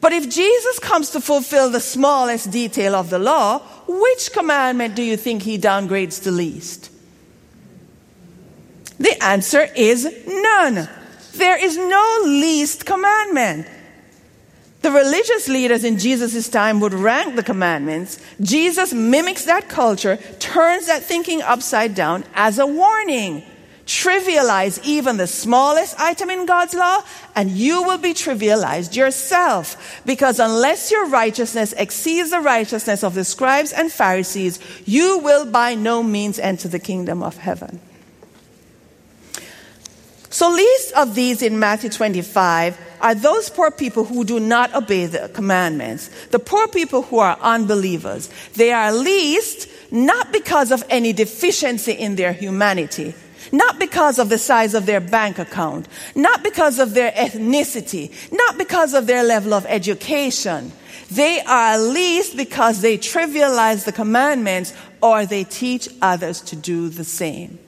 But 0.01 0.13
if 0.13 0.27
Jesus 0.27 0.79
comes 0.79 1.11
to 1.11 1.21
fulfill 1.21 1.69
the 1.69 1.79
smallest 1.79 2.49
detail 2.49 2.95
of 2.95 3.11
the 3.11 3.19
law, 3.19 3.59
which 3.87 4.33
commandment 4.33 4.95
do 4.95 5.03
you 5.03 5.15
think 5.15 5.43
he 5.43 5.59
downgrades 5.59 6.23
the 6.23 6.31
least? 6.31 6.91
The 8.97 9.23
answer 9.23 9.67
is 9.75 10.05
none. 10.27 10.89
There 11.33 11.63
is 11.63 11.77
no 11.77 12.21
least 12.23 12.85
commandment. 12.85 13.67
The 14.81 14.91
religious 14.91 15.47
leaders 15.47 15.83
in 15.83 15.99
Jesus' 15.99 16.49
time 16.49 16.79
would 16.79 16.93
rank 16.93 17.35
the 17.35 17.43
commandments. 17.43 18.19
Jesus 18.41 18.93
mimics 18.93 19.45
that 19.45 19.69
culture, 19.69 20.17
turns 20.39 20.87
that 20.87 21.03
thinking 21.03 21.43
upside 21.43 21.93
down 21.93 22.23
as 22.33 22.57
a 22.57 22.65
warning 22.65 23.43
trivialize 23.85 24.79
even 24.83 25.17
the 25.17 25.27
smallest 25.27 25.99
item 25.99 26.29
in 26.29 26.45
God's 26.45 26.73
law, 26.73 27.01
and 27.35 27.49
you 27.49 27.83
will 27.83 27.97
be 27.97 28.13
trivialized 28.13 28.95
yourself. 28.95 30.01
Because 30.05 30.39
unless 30.39 30.91
your 30.91 31.07
righteousness 31.09 31.73
exceeds 31.73 32.31
the 32.31 32.39
righteousness 32.39 33.03
of 33.03 33.15
the 33.15 33.25
scribes 33.25 33.73
and 33.73 33.91
Pharisees, 33.91 34.59
you 34.85 35.19
will 35.19 35.45
by 35.45 35.75
no 35.75 36.03
means 36.03 36.39
enter 36.39 36.67
the 36.67 36.79
kingdom 36.79 37.23
of 37.23 37.37
heaven. 37.37 37.79
So, 40.29 40.49
least 40.49 40.93
of 40.93 41.13
these 41.13 41.41
in 41.41 41.59
Matthew 41.59 41.89
25 41.89 42.77
are 43.01 43.15
those 43.15 43.49
poor 43.49 43.69
people 43.69 44.05
who 44.05 44.23
do 44.23 44.39
not 44.39 44.73
obey 44.73 45.05
the 45.05 45.27
commandments, 45.29 46.09
the 46.27 46.39
poor 46.39 46.69
people 46.69 47.01
who 47.01 47.19
are 47.19 47.37
unbelievers. 47.41 48.29
They 48.55 48.71
are 48.71 48.93
least 48.93 49.67
not 49.91 50.31
because 50.31 50.71
of 50.71 50.85
any 50.89 51.11
deficiency 51.11 51.91
in 51.91 52.15
their 52.15 52.31
humanity 52.31 53.13
not 53.51 53.79
because 53.79 54.19
of 54.19 54.29
the 54.29 54.37
size 54.37 54.73
of 54.73 54.85
their 54.85 55.01
bank 55.01 55.39
account, 55.39 55.87
not 56.15 56.43
because 56.43 56.79
of 56.79 56.93
their 56.93 57.11
ethnicity, 57.11 58.11
not 58.31 58.57
because 58.57 58.93
of 58.93 59.07
their 59.07 59.23
level 59.23 59.53
of 59.53 59.65
education. 59.67 60.71
They 61.09 61.41
are 61.41 61.73
at 61.73 61.81
least 61.81 62.37
because 62.37 62.81
they 62.81 62.97
trivialize 62.97 63.83
the 63.85 63.91
commandments 63.91 64.73
or 65.01 65.25
they 65.25 65.43
teach 65.43 65.89
others 66.01 66.41
to 66.41 66.55
do 66.55 66.89
the 66.89 67.03
same. 67.03 67.59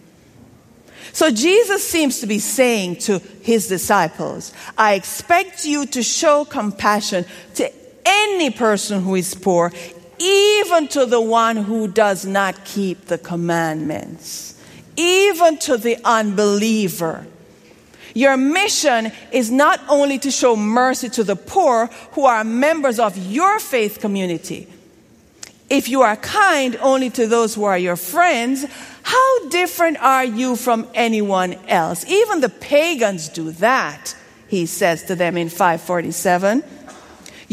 So 1.11 1.29
Jesus 1.29 1.87
seems 1.87 2.21
to 2.21 2.27
be 2.27 2.39
saying 2.39 2.97
to 3.01 3.19
his 3.41 3.67
disciples, 3.67 4.53
I 4.77 4.93
expect 4.93 5.65
you 5.65 5.85
to 5.87 6.01
show 6.01 6.45
compassion 6.45 7.25
to 7.55 7.71
any 8.05 8.49
person 8.49 9.03
who 9.03 9.15
is 9.15 9.35
poor, 9.35 9.71
even 10.17 10.87
to 10.89 11.05
the 11.05 11.21
one 11.21 11.57
who 11.57 11.87
does 11.87 12.25
not 12.25 12.65
keep 12.65 13.05
the 13.05 13.17
commandments 13.17 14.52
even 14.95 15.57
to 15.59 15.77
the 15.77 15.97
unbeliever. 16.03 17.25
Your 18.13 18.37
mission 18.37 19.11
is 19.31 19.49
not 19.49 19.81
only 19.89 20.19
to 20.19 20.29
show 20.29 20.55
mercy 20.55 21.09
to 21.09 21.23
the 21.23 21.35
poor 21.35 21.87
who 22.11 22.25
are 22.25 22.43
members 22.43 22.99
of 22.99 23.17
your 23.17 23.59
faith 23.59 23.99
community. 23.99 24.67
If 25.69 25.89
you 25.89 26.03
are 26.03 26.15
kind 26.15 26.75
only 26.81 27.09
to 27.11 27.25
those 27.25 27.55
who 27.55 27.63
are 27.63 27.77
your 27.77 27.95
friends, 27.95 28.65
how 29.01 29.49
different 29.49 29.97
are 29.97 30.23
you 30.23 30.55
from 30.55 30.87
anyone 30.93 31.53
else? 31.67 32.05
Even 32.05 32.41
the 32.41 32.49
pagans 32.49 33.29
do 33.29 33.51
that, 33.53 34.15
he 34.47 34.67
says 34.67 35.03
to 35.05 35.15
them 35.15 35.35
in 35.35 35.49
547. 35.49 36.63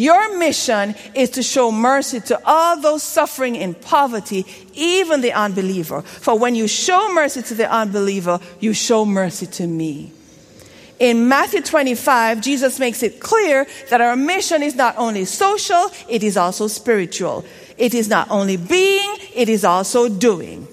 Your 0.00 0.38
mission 0.38 0.94
is 1.14 1.28
to 1.30 1.42
show 1.42 1.70
mercy 1.70 2.20
to 2.20 2.40
all 2.46 2.80
those 2.80 3.02
suffering 3.02 3.54
in 3.54 3.74
poverty, 3.74 4.46
even 4.72 5.20
the 5.20 5.34
unbeliever. 5.34 6.00
For 6.00 6.38
when 6.38 6.54
you 6.54 6.68
show 6.68 7.12
mercy 7.12 7.42
to 7.42 7.54
the 7.54 7.70
unbeliever, 7.70 8.40
you 8.60 8.72
show 8.72 9.04
mercy 9.04 9.44
to 9.58 9.66
me. 9.66 10.10
In 10.98 11.28
Matthew 11.28 11.60
25, 11.60 12.40
Jesus 12.40 12.78
makes 12.78 13.02
it 13.02 13.20
clear 13.20 13.66
that 13.90 14.00
our 14.00 14.16
mission 14.16 14.62
is 14.62 14.74
not 14.74 14.96
only 14.96 15.26
social, 15.26 15.90
it 16.08 16.22
is 16.22 16.38
also 16.38 16.66
spiritual. 16.66 17.44
It 17.76 17.92
is 17.92 18.08
not 18.08 18.30
only 18.30 18.56
being, 18.56 19.18
it 19.34 19.50
is 19.50 19.66
also 19.66 20.08
doing. 20.08 20.66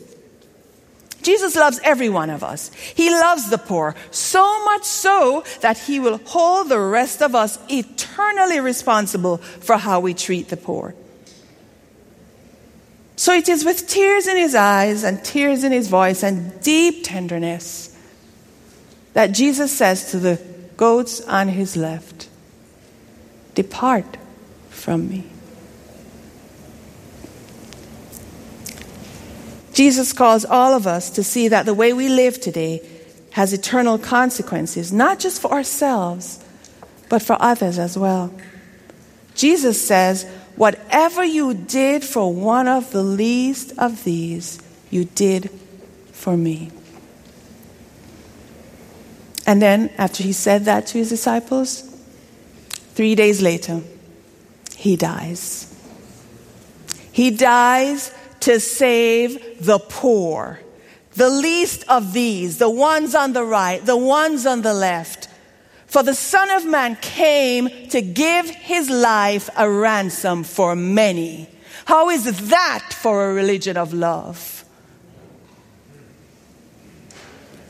Jesus 1.22 1.56
loves 1.56 1.80
every 1.84 2.10
one 2.10 2.30
of 2.30 2.44
us. 2.44 2.72
He 2.74 3.10
loves 3.10 3.50
the 3.50 3.58
poor, 3.58 3.96
so 4.12 4.64
much 4.66 4.84
so 4.84 5.44
that 5.62 5.78
he 5.78 6.00
will 6.00 6.20
hold 6.26 6.70
the 6.70 6.80
rest 6.80 7.22
of 7.22 7.36
us 7.36 7.60
eternally 7.70 8.60
responsible 8.60 9.38
for 9.38 9.78
how 9.78 10.00
we 10.00 10.14
treat 10.14 10.50
the 10.50 10.58
poor. 10.58 10.96
So 13.16 13.34
it 13.34 13.50
is 13.50 13.66
with 13.66 13.88
tears 13.88 14.28
in 14.28 14.38
his 14.38 14.54
eyes 14.54 15.04
and 15.04 15.24
tears 15.24 15.64
in 15.64 15.72
his 15.72 15.88
voice 15.88 16.24
and 16.24 16.62
deep 16.62 17.04
tenderness 17.04 17.98
that 19.14 19.32
Jesus 19.32 19.76
says 19.76 20.12
to 20.12 20.20
the 20.20 20.40
goats 20.78 21.22
on 21.22 21.48
his 21.48 21.76
left, 21.76 22.30
Depart 23.56 24.18
from 24.70 25.10
me. 25.10 25.24
Jesus 29.78 30.12
calls 30.12 30.44
all 30.44 30.74
of 30.74 30.88
us 30.88 31.12
to 31.12 31.24
see 31.24 31.50
that 31.50 31.68
the 31.68 31.74
way 31.76 31.94
we 31.94 32.10
live 32.10 32.42
today 32.42 32.82
has 33.34 33.54
eternal 33.54 34.00
consequences, 34.00 34.92
not 34.92 35.20
just 35.20 35.40
for 35.40 35.52
ourselves, 35.52 36.44
but 37.10 37.22
for 37.22 37.40
others 37.40 37.78
as 37.78 37.96
well. 37.96 38.34
Jesus 39.36 39.80
says, 39.80 40.28
Whatever 40.56 41.24
you 41.24 41.54
did 41.54 42.04
for 42.04 42.34
one 42.34 42.68
of 42.68 42.90
the 42.90 43.04
least 43.04 43.72
of 43.78 44.04
these, 44.04 44.60
you 44.90 45.06
did 45.06 45.52
for 46.12 46.36
me. 46.36 46.72
And 49.46 49.62
then, 49.62 49.92
after 50.00 50.24
he 50.24 50.34
said 50.34 50.66
that 50.66 50.88
to 50.88 50.98
his 50.98 51.10
disciples, 51.10 51.84
three 52.96 53.14
days 53.14 53.44
later, 53.44 53.82
he 54.76 54.96
dies. 54.96 55.72
He 57.12 57.30
dies 57.30 58.12
to 58.48 58.62
save 58.62 59.66
the 59.66 59.78
poor. 59.78 60.62
The 61.16 61.30
least 61.30 61.84
of 61.90 62.14
these, 62.14 62.60
the 62.60 62.70
ones 62.70 63.14
on 63.14 63.34
the 63.34 63.44
right, 63.44 63.86
the 63.86 63.98
ones 63.98 64.46
on 64.46 64.62
the 64.62 64.74
left. 64.74 65.28
For 65.86 66.02
the 66.02 66.16
Son 66.16 66.50
of 66.52 66.64
Man 66.64 66.96
came 67.02 67.68
to 67.90 68.02
give 68.02 68.50
his 68.50 68.90
life 68.90 69.50
a 69.58 69.70
ransom 69.70 70.46
for 70.46 70.78
many. 70.78 71.50
How 71.84 72.10
is 72.10 72.48
that 72.48 72.94
for 72.94 73.30
a 73.30 73.34
religion 73.34 73.76
of 73.76 73.94
love? 73.94 74.64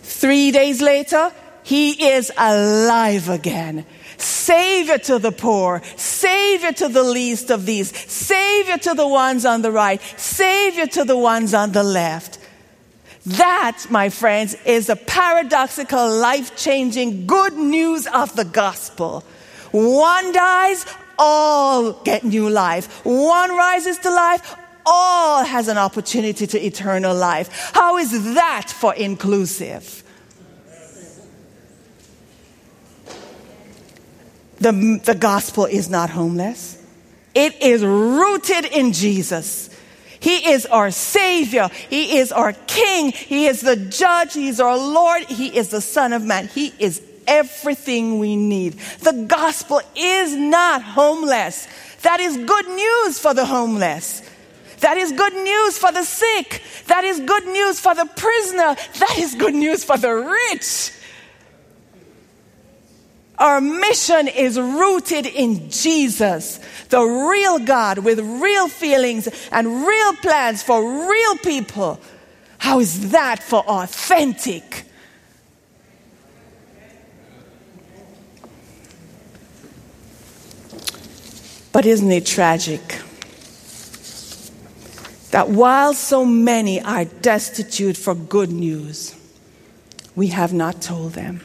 Three 0.03 0.51
days 0.51 0.79
later, 0.79 1.31
he 1.63 2.09
is 2.09 2.31
alive 2.37 3.29
again. 3.29 3.83
Savior 4.17 4.97
to 4.97 5.19
the 5.19 5.31
poor, 5.31 5.81
Savior 5.95 6.71
to 6.71 6.87
the 6.87 7.03
least 7.03 7.51
of 7.51 7.65
these, 7.65 7.95
Savior 8.11 8.77
to 8.77 8.93
the 8.93 9.07
ones 9.07 9.45
on 9.45 9.61
the 9.61 9.71
right, 9.71 10.01
Savior 10.17 10.87
to 10.87 11.03
the 11.03 11.17
ones 11.17 11.53
on 11.53 11.71
the 11.71 11.83
left. 11.83 12.39
That, 13.25 13.85
my 13.89 14.09
friends, 14.09 14.55
is 14.65 14.87
a 14.87 14.95
paradoxical, 14.95 16.09
life 16.09 16.55
changing 16.55 17.27
good 17.27 17.53
news 17.53 18.07
of 18.07 18.33
the 18.35 18.45
gospel. 18.45 19.23
One 19.71 20.31
dies, 20.31 20.85
all 21.19 21.91
get 22.03 22.23
new 22.23 22.49
life. 22.49 23.05
One 23.05 23.49
rises 23.51 23.97
to 23.99 24.09
life, 24.09 24.55
all 24.85 25.43
has 25.43 25.67
an 25.67 25.77
opportunity 25.77 26.47
to 26.47 26.65
eternal 26.65 27.13
life. 27.13 27.71
How 27.73 27.97
is 27.97 28.35
that 28.35 28.69
for 28.69 28.93
inclusive? 28.93 30.03
The, 34.59 35.01
the 35.03 35.15
gospel 35.15 35.65
is 35.65 35.89
not 35.89 36.09
homeless. 36.09 36.81
It 37.35 37.61
is 37.61 37.83
rooted 37.83 38.65
in 38.65 38.93
Jesus. 38.93 39.69
He 40.19 40.51
is 40.51 40.65
our 40.65 40.89
Savior. 40.89 41.69
He 41.89 42.17
is 42.17 42.31
our 42.31 42.53
King. 42.53 43.11
He 43.11 43.45
is 43.45 43.61
the 43.61 43.75
Judge. 43.75 44.33
He 44.33 44.47
is 44.47 44.59
our 44.59 44.77
Lord. 44.77 45.23
He 45.25 45.55
is 45.55 45.69
the 45.69 45.81
Son 45.81 46.13
of 46.13 46.23
Man. 46.23 46.47
He 46.47 46.73
is 46.79 47.01
everything 47.27 48.19
we 48.19 48.35
need. 48.35 48.73
The 49.01 49.25
gospel 49.27 49.81
is 49.95 50.35
not 50.35 50.81
homeless. 50.81 51.67
That 52.01 52.19
is 52.19 52.37
good 52.37 52.67
news 52.67 53.19
for 53.19 53.33
the 53.33 53.45
homeless. 53.45 54.23
That 54.79 54.97
is 54.97 55.11
good 55.11 55.33
news 55.33 55.77
for 55.77 55.91
the 55.91 56.03
sick. 56.03 56.61
That 56.87 57.03
is 57.03 57.19
good 57.19 57.45
news 57.45 57.79
for 57.79 57.95
the 57.95 58.05
prisoner. 58.05 58.75
That 58.99 59.15
is 59.17 59.35
good 59.35 59.55
news 59.55 59.83
for 59.83 59.97
the 59.97 60.13
rich. 60.13 60.91
Our 63.37 63.61
mission 63.61 64.27
is 64.27 64.59
rooted 64.59 65.27
in 65.27 65.69
Jesus, 65.69 66.59
the 66.89 67.01
real 67.01 67.59
God 67.59 67.99
with 67.99 68.19
real 68.19 68.67
feelings 68.67 69.27
and 69.51 69.85
real 69.85 70.13
plans 70.13 70.63
for 70.63 71.07
real 71.07 71.37
people. 71.37 71.99
How 72.57 72.79
is 72.79 73.11
that 73.11 73.43
for 73.43 73.59
authentic? 73.59 74.85
But 81.71 81.85
isn't 81.85 82.11
it 82.11 82.25
tragic 82.25 82.81
that 85.29 85.49
while 85.49 85.93
so 85.93 86.25
many 86.25 86.81
are 86.81 87.05
destitute 87.05 87.95
for 87.95 88.15
good 88.15 88.51
news, 88.51 89.13
we 90.15 90.27
have 90.29 90.53
not 90.53 90.81
told 90.81 91.13
them? 91.13 91.41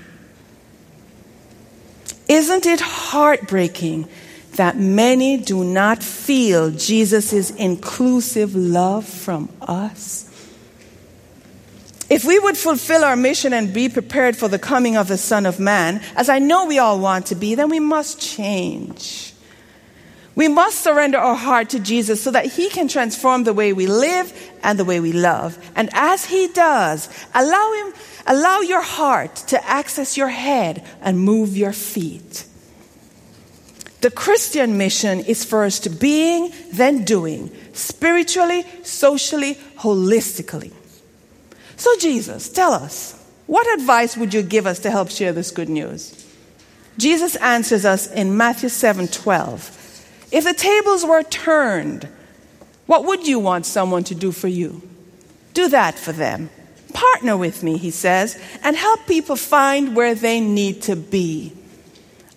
Isn't 2.33 2.65
it 2.65 2.81
heartbreaking 2.81 4.09
that 4.53 4.79
many 4.79 5.37
do 5.37 5.63
not 5.65 6.03
feel 6.03 6.71
Jesus' 6.71 7.51
inclusive 7.51 8.55
love 8.57 9.05
from 9.07 9.51
us? 9.61 10.31
If 12.09 12.25
we 12.25 12.39
would 12.39 12.57
fulfill 12.57 13.05
our 13.05 13.17
mission 13.17 13.53
and 13.53 13.75
be 13.75 13.91
prepared 13.91 14.39
for 14.39 14.49
the 14.49 14.59
coming 14.59 14.97
of 14.97 15.09
the 15.09 15.19
Son 15.19 15.45
of 15.45 15.61
Man, 15.61 16.01
as 16.17 16.31
I 16.31 16.39
know 16.39 16.65
we 16.65 16.79
all 16.79 16.99
want 16.99 17.27
to 17.27 17.35
be, 17.35 17.55
then 17.55 17.69
we 17.69 17.81
must 17.81 18.19
change. 18.19 19.32
We 20.35 20.49
must 20.49 20.81
surrender 20.81 21.19
our 21.19 21.35
heart 21.35 21.71
to 21.71 21.81
Jesus 21.81 22.23
so 22.23 22.31
that 22.31 22.47
He 22.47 22.71
can 22.71 22.89
transform 22.89 23.45
the 23.45 23.53
way 23.53 23.73
we 23.73 23.87
live 23.87 24.33
and 24.63 24.79
the 24.79 24.85
way 24.85 24.99
we 24.99 25.13
love. 25.13 25.59
And 25.77 25.91
as 25.93 26.25
He 26.25 26.49
does, 26.49 27.09
allow 27.35 27.73
Him 27.73 27.93
Allow 28.27 28.61
your 28.61 28.83
heart 28.83 29.35
to 29.49 29.69
access 29.69 30.17
your 30.17 30.29
head 30.29 30.85
and 31.01 31.19
move 31.19 31.57
your 31.57 31.73
feet. 31.73 32.47
The 34.01 34.11
Christian 34.11 34.79
mission 34.79 35.21
is 35.21 35.45
first 35.45 36.01
being, 36.01 36.53
then 36.73 37.05
doing, 37.05 37.51
spiritually, 37.73 38.65
socially, 38.83 39.55
holistically. 39.79 40.73
So, 41.77 41.91
Jesus, 41.99 42.49
tell 42.49 42.73
us, 42.73 43.19
what 43.47 43.67
advice 43.79 44.17
would 44.17 44.35
you 44.35 44.43
give 44.43 44.67
us 44.67 44.81
to 44.81 44.91
help 44.91 45.11
share 45.11 45.33
this 45.33 45.51
good 45.51 45.69
news? 45.69 46.19
Jesus 46.99 47.37
answers 47.37 47.85
us 47.85 48.11
in 48.11 48.37
Matthew 48.37 48.69
7 48.69 49.09
12. 49.09 49.82
If 50.33 50.45
the 50.45 50.55
tables 50.55 51.05
were 51.05 51.23
turned, 51.23 52.09
what 52.87 53.05
would 53.05 53.29
you 53.29 53.39
want 53.39 53.67
someone 53.67 54.03
to 54.05 54.15
do 54.15 54.33
for 54.33 54.49
you? 54.49 54.83
Do 55.55 55.69
that 55.69 55.99
for 55.99 56.13
them. 56.13 56.49
Partner 56.95 57.37
with 57.37 57.63
me, 57.63 57.77
he 57.77 57.91
says, 57.91 58.41
and 58.63 58.75
help 58.75 59.07
people 59.07 59.37
find 59.37 59.95
where 59.95 60.15
they 60.15 60.41
need 60.41 60.83
to 60.83 60.97
be. 60.97 61.53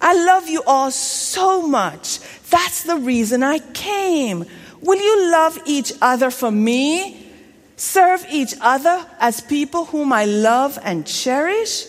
I 0.01 0.13
love 0.13 0.49
you 0.49 0.61
all 0.67 0.91
so 0.91 1.65
much. 1.65 2.19
That's 2.49 2.83
the 2.83 2.97
reason 2.97 3.43
I 3.43 3.59
came. 3.59 4.45
Will 4.81 4.99
you 4.99 5.31
love 5.31 5.57
each 5.65 5.93
other 6.01 6.29
for 6.29 6.51
me? 6.51 7.31
Serve 7.77 8.25
each 8.29 8.53
other 8.61 9.05
as 9.19 9.41
people 9.41 9.85
whom 9.85 10.13
I 10.13 10.25
love 10.25 10.77
and 10.83 11.07
cherish? 11.07 11.87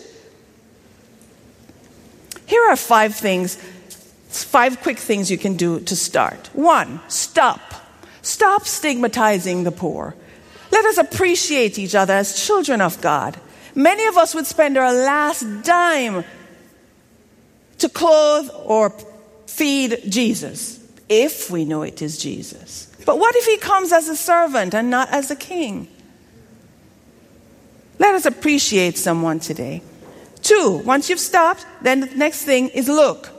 Here 2.45 2.63
are 2.69 2.77
five 2.77 3.13
things, 3.13 3.57
five 4.27 4.81
quick 4.81 4.99
things 4.99 5.31
you 5.31 5.37
can 5.37 5.55
do 5.55 5.79
to 5.81 5.95
start. 5.95 6.49
One, 6.53 6.99
stop. 7.07 7.59
Stop 8.21 8.65
stigmatizing 8.65 9.63
the 9.63 9.71
poor. 9.71 10.15
Let 10.71 10.85
us 10.85 10.97
appreciate 10.97 11.79
each 11.79 11.95
other 11.95 12.13
as 12.13 12.45
children 12.45 12.81
of 12.81 12.99
God. 13.01 13.39
Many 13.73 14.05
of 14.07 14.17
us 14.17 14.35
would 14.35 14.47
spend 14.47 14.77
our 14.77 14.93
last 14.93 15.45
dime 15.63 16.25
to 17.77 17.89
clothe 17.89 18.49
or 18.65 18.93
feed 19.45 20.01
Jesus, 20.09 20.79
if 21.07 21.49
we 21.49 21.63
know 21.63 21.83
it 21.83 22.01
is 22.01 22.17
Jesus. 22.17 22.91
But 23.05 23.19
what 23.19 23.35
if 23.35 23.45
he 23.45 23.57
comes 23.57 23.93
as 23.93 24.09
a 24.09 24.15
servant 24.15 24.73
and 24.73 24.89
not 24.89 25.09
as 25.09 25.31
a 25.31 25.35
king? 25.35 25.87
Let 27.99 28.15
us 28.15 28.25
appreciate 28.25 28.97
someone 28.97 29.39
today. 29.39 29.81
Two, 30.41 30.81
once 30.85 31.09
you've 31.09 31.19
stopped, 31.19 31.65
then 31.81 32.01
the 32.01 32.07
next 32.07 32.43
thing 32.43 32.69
is 32.69 32.87
look. 32.87 33.29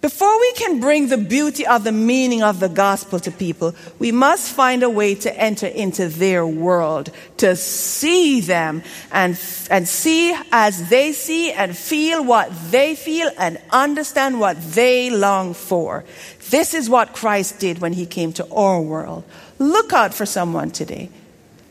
Before 0.00 0.40
we 0.40 0.52
can 0.54 0.80
bring 0.80 1.08
the 1.08 1.18
beauty 1.18 1.66
of 1.66 1.84
the 1.84 1.92
meaning 1.92 2.42
of 2.42 2.58
the 2.58 2.70
gospel 2.70 3.20
to 3.20 3.30
people, 3.30 3.74
we 3.98 4.12
must 4.12 4.54
find 4.54 4.82
a 4.82 4.88
way 4.88 5.14
to 5.16 5.38
enter 5.38 5.66
into 5.66 6.08
their 6.08 6.46
world, 6.46 7.10
to 7.36 7.54
see 7.54 8.40
them 8.40 8.82
and, 9.12 9.38
and 9.70 9.86
see 9.86 10.34
as 10.52 10.88
they 10.88 11.12
see 11.12 11.52
and 11.52 11.76
feel 11.76 12.24
what 12.24 12.50
they 12.70 12.94
feel 12.94 13.30
and 13.36 13.60
understand 13.70 14.40
what 14.40 14.58
they 14.72 15.10
long 15.10 15.52
for. 15.52 16.04
This 16.48 16.72
is 16.72 16.88
what 16.88 17.12
Christ 17.12 17.58
did 17.58 17.80
when 17.80 17.92
he 17.92 18.06
came 18.06 18.32
to 18.34 18.48
our 18.50 18.80
world. 18.80 19.24
Look 19.58 19.92
out 19.92 20.14
for 20.14 20.24
someone 20.24 20.70
today. 20.70 21.10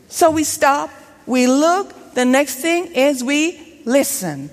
So 0.08 0.30
we 0.30 0.44
stop, 0.44 0.90
we 1.26 1.48
look, 1.48 2.14
the 2.14 2.24
next 2.24 2.56
thing 2.56 2.94
is 2.94 3.24
we 3.24 3.80
listen. 3.84 4.50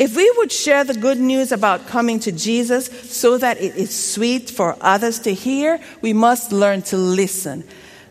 If 0.00 0.16
we 0.16 0.32
would 0.38 0.50
share 0.50 0.82
the 0.82 0.94
good 0.94 1.20
news 1.20 1.52
about 1.52 1.86
coming 1.86 2.20
to 2.20 2.32
Jesus 2.32 2.86
so 2.86 3.36
that 3.36 3.60
it 3.60 3.76
is 3.76 3.90
sweet 4.14 4.48
for 4.48 4.74
others 4.80 5.18
to 5.20 5.34
hear, 5.34 5.78
we 6.00 6.14
must 6.14 6.52
learn 6.52 6.80
to 6.84 6.96
listen. 6.96 7.64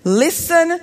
Listen 0.04 0.80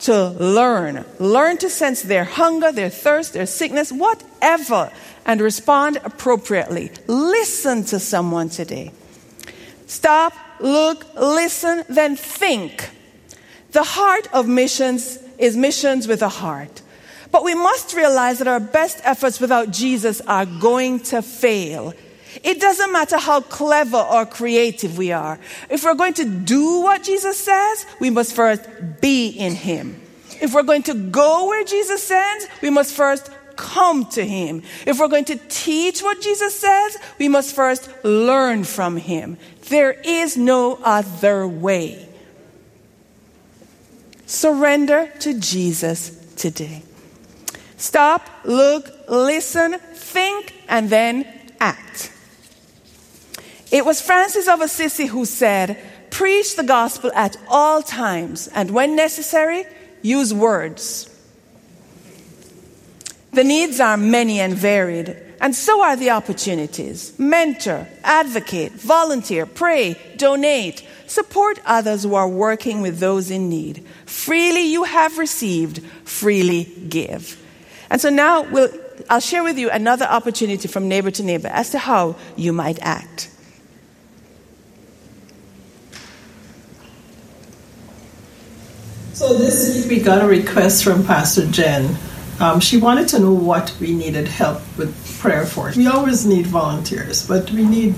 to 0.00 0.30
learn. 0.30 1.04
Learn 1.20 1.58
to 1.58 1.70
sense 1.70 2.02
their 2.02 2.24
hunger, 2.24 2.72
their 2.72 2.90
thirst, 2.90 3.34
their 3.34 3.46
sickness, 3.46 3.92
whatever, 3.92 4.90
and 5.24 5.40
respond 5.40 6.00
appropriately. 6.02 6.90
Listen 7.06 7.84
to 7.84 8.00
someone 8.00 8.48
today. 8.48 8.90
Stop, 9.86 10.32
look, 10.58 11.06
listen, 11.14 11.84
then 11.88 12.16
think. 12.16 12.90
The 13.70 13.84
heart 13.84 14.26
of 14.32 14.48
missions 14.48 15.20
is 15.38 15.56
missions 15.56 16.08
with 16.08 16.20
a 16.20 16.28
heart. 16.28 16.82
But 17.30 17.44
we 17.44 17.54
must 17.54 17.94
realize 17.94 18.38
that 18.38 18.48
our 18.48 18.60
best 18.60 19.00
efforts 19.04 19.40
without 19.40 19.70
Jesus 19.70 20.20
are 20.22 20.46
going 20.46 21.00
to 21.00 21.22
fail. 21.22 21.94
It 22.42 22.60
doesn't 22.60 22.92
matter 22.92 23.18
how 23.18 23.40
clever 23.40 23.96
or 23.96 24.26
creative 24.26 24.98
we 24.98 25.12
are. 25.12 25.38
If 25.70 25.84
we're 25.84 25.94
going 25.94 26.14
to 26.14 26.24
do 26.24 26.82
what 26.82 27.02
Jesus 27.02 27.38
says, 27.38 27.86
we 28.00 28.10
must 28.10 28.34
first 28.34 28.62
be 29.00 29.28
in 29.28 29.54
Him. 29.54 30.00
If 30.40 30.54
we're 30.54 30.62
going 30.62 30.82
to 30.84 30.94
go 30.94 31.46
where 31.48 31.64
Jesus 31.64 32.02
sends, 32.02 32.46
we 32.60 32.70
must 32.70 32.94
first 32.94 33.30
come 33.56 34.04
to 34.10 34.24
Him. 34.24 34.62
If 34.86 34.98
we're 35.00 35.08
going 35.08 35.24
to 35.26 35.36
teach 35.48 36.02
what 36.02 36.20
Jesus 36.20 36.58
says, 36.58 36.98
we 37.18 37.28
must 37.28 37.54
first 37.54 37.88
learn 38.04 38.64
from 38.64 38.96
Him. 38.96 39.38
There 39.68 39.92
is 39.92 40.36
no 40.36 40.78
other 40.82 41.48
way. 41.48 42.06
Surrender 44.26 45.10
to 45.20 45.40
Jesus 45.40 46.10
today. 46.36 46.82
Stop, 47.76 48.28
look, 48.44 48.90
listen, 49.08 49.78
think, 49.94 50.54
and 50.68 50.88
then 50.88 51.26
act. 51.60 52.12
It 53.70 53.84
was 53.84 54.00
Francis 54.00 54.48
of 54.48 54.60
Assisi 54.60 55.06
who 55.06 55.24
said, 55.24 55.78
Preach 56.10 56.56
the 56.56 56.62
gospel 56.62 57.10
at 57.14 57.36
all 57.48 57.82
times, 57.82 58.48
and 58.48 58.70
when 58.70 58.96
necessary, 58.96 59.64
use 60.02 60.32
words. 60.32 61.12
The 63.32 63.44
needs 63.44 63.80
are 63.80 63.98
many 63.98 64.40
and 64.40 64.54
varied, 64.54 65.14
and 65.42 65.54
so 65.54 65.82
are 65.82 65.96
the 65.96 66.10
opportunities. 66.10 67.18
Mentor, 67.18 67.86
advocate, 68.02 68.72
volunteer, 68.72 69.44
pray, 69.44 69.96
donate, 70.16 70.82
support 71.06 71.58
others 71.66 72.04
who 72.04 72.14
are 72.14 72.28
working 72.28 72.80
with 72.80 72.98
those 72.98 73.30
in 73.30 73.50
need. 73.50 73.86
Freely 74.06 74.62
you 74.62 74.84
have 74.84 75.18
received, 75.18 75.84
freely 76.04 76.64
give. 76.88 77.42
And 77.90 78.00
so 78.00 78.10
now 78.10 78.42
we'll, 78.42 78.68
I'll 79.08 79.20
share 79.20 79.44
with 79.44 79.58
you 79.58 79.70
another 79.70 80.06
opportunity 80.06 80.68
from 80.68 80.88
neighbor 80.88 81.10
to 81.12 81.22
neighbor 81.22 81.48
as 81.48 81.70
to 81.70 81.78
how 81.78 82.16
you 82.36 82.52
might 82.52 82.78
act. 82.80 83.30
So 89.12 89.32
this 89.38 89.74
week 89.74 89.98
we 89.98 90.04
got 90.04 90.22
a 90.22 90.26
request 90.26 90.84
from 90.84 91.04
Pastor 91.04 91.46
Jen. 91.46 91.96
Um, 92.38 92.60
she 92.60 92.76
wanted 92.76 93.08
to 93.08 93.18
know 93.18 93.32
what 93.32 93.74
we 93.80 93.94
needed 93.94 94.28
help 94.28 94.60
with 94.76 95.18
prayer 95.20 95.46
for. 95.46 95.72
We 95.74 95.86
always 95.86 96.26
need 96.26 96.46
volunteers, 96.46 97.26
but 97.26 97.50
we 97.50 97.64
need 97.64 97.94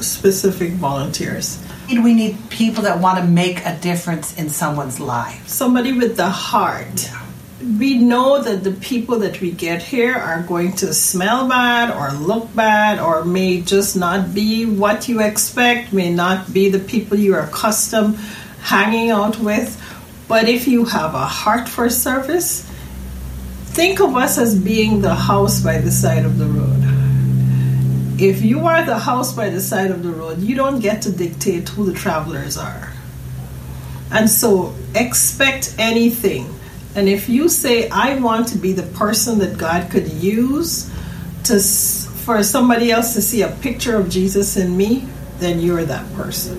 specific 0.00 0.72
volunteers. 0.72 1.64
We 1.88 2.12
need 2.12 2.36
people 2.50 2.82
that 2.84 3.00
want 3.00 3.18
to 3.18 3.24
make 3.24 3.64
a 3.64 3.76
difference 3.80 4.36
in 4.36 4.50
someone's 4.50 5.00
life. 5.00 5.48
Somebody 5.48 5.92
with 5.92 6.16
the 6.16 6.28
heart. 6.28 7.04
Yeah 7.10 7.29
we 7.62 7.98
know 7.98 8.42
that 8.42 8.64
the 8.64 8.72
people 8.72 9.18
that 9.18 9.40
we 9.40 9.50
get 9.50 9.82
here 9.82 10.14
are 10.14 10.42
going 10.42 10.72
to 10.76 10.94
smell 10.94 11.46
bad 11.46 11.90
or 11.90 12.18
look 12.18 12.54
bad 12.54 12.98
or 12.98 13.24
may 13.24 13.60
just 13.60 13.96
not 13.96 14.34
be 14.34 14.64
what 14.64 15.08
you 15.08 15.20
expect, 15.20 15.92
may 15.92 16.10
not 16.10 16.52
be 16.52 16.70
the 16.70 16.78
people 16.78 17.18
you 17.18 17.34
are 17.34 17.42
accustomed 17.42 18.16
hanging 18.62 19.10
out 19.10 19.38
with. 19.38 19.76
But 20.26 20.48
if 20.48 20.68
you 20.68 20.86
have 20.86 21.14
a 21.14 21.26
heart 21.26 21.68
for 21.68 21.90
service, 21.90 22.62
think 23.66 24.00
of 24.00 24.16
us 24.16 24.38
as 24.38 24.58
being 24.58 25.02
the 25.02 25.14
house 25.14 25.60
by 25.60 25.78
the 25.78 25.90
side 25.90 26.24
of 26.24 26.38
the 26.38 26.46
road. 26.46 28.20
If 28.20 28.42
you 28.42 28.66
are 28.66 28.84
the 28.84 28.98
house 28.98 29.32
by 29.34 29.50
the 29.50 29.60
side 29.60 29.90
of 29.90 30.02
the 30.02 30.12
road, 30.12 30.40
you 30.40 30.54
don't 30.54 30.80
get 30.80 31.02
to 31.02 31.12
dictate 31.12 31.68
who 31.70 31.84
the 31.84 31.94
travelers 31.94 32.56
are. 32.56 32.92
And 34.10 34.30
so 34.30 34.74
expect 34.94 35.74
anything 35.78 36.54
and 36.94 37.08
if 37.08 37.28
you 37.28 37.48
say, 37.48 37.88
I 37.88 38.16
want 38.16 38.48
to 38.48 38.58
be 38.58 38.72
the 38.72 38.82
person 38.82 39.38
that 39.38 39.56
God 39.56 39.90
could 39.90 40.08
use 40.08 40.90
to, 41.44 41.60
for 41.60 42.42
somebody 42.42 42.90
else 42.90 43.14
to 43.14 43.22
see 43.22 43.42
a 43.42 43.48
picture 43.48 43.96
of 43.96 44.08
Jesus 44.08 44.56
in 44.56 44.76
me, 44.76 45.08
then 45.38 45.60
you're 45.60 45.84
that 45.84 46.12
person. 46.14 46.58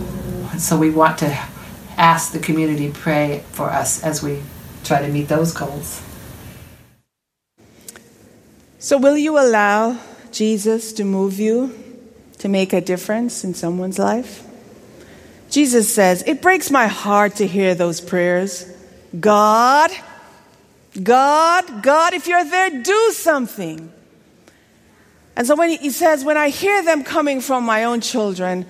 So 0.58 0.78
we 0.78 0.90
want 0.90 1.18
to 1.20 1.38
ask 1.98 2.32
the 2.32 2.40
community 2.40 2.92
to 2.92 2.98
pray 2.98 3.44
for 3.52 3.70
us 3.70 4.04
as 4.04 4.24
we 4.24 4.42
try 4.84 5.02
to 5.02 5.08
meet 5.08 5.28
those 5.28 5.54
goals. 5.54 6.02
So, 8.80 8.98
will 8.98 9.18
you 9.18 9.38
allow 9.38 10.00
Jesus 10.32 10.94
to 10.94 11.04
move 11.04 11.40
you 11.40 11.78
to 12.40 12.50
make 12.50 12.74
a 12.74 12.82
difference 12.82 13.44
in 13.44 13.54
someone's 13.54 14.00
life? 14.00 14.44
Jesus 15.52 15.94
says, 15.94 16.24
It 16.26 16.42
breaks 16.42 16.72
my 16.72 16.88
heart 16.88 17.36
to 17.36 17.46
hear 17.46 17.76
those 17.76 18.02
prayers. 18.02 18.66
God, 19.20 19.92
God, 21.02 21.84
God, 21.84 22.14
if 22.14 22.28
you're 22.28 22.44
there, 22.44 22.70
do 22.82 23.12
something. 23.14 23.92
And 25.36 25.48
so 25.48 25.56
when 25.56 25.70
he, 25.70 25.90
says, 25.90 26.26
when 26.26 26.38
I 26.38 26.50
hear 26.50 26.84
them 26.84 27.04
coming 27.04 27.40
from 27.40 27.64
my 27.64 27.86
own 27.86 28.02
children, 28.02 28.66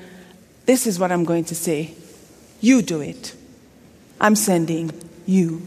this 0.65 0.85
is 0.85 0.99
what 0.99 1.11
I'm 1.11 1.23
going 1.23 1.45
to 1.45 1.55
say. 1.55 1.95
You 2.59 2.81
do 2.81 3.01
it. 3.01 3.35
I'm 4.19 4.35
sending 4.35 4.91
you. 5.25 5.63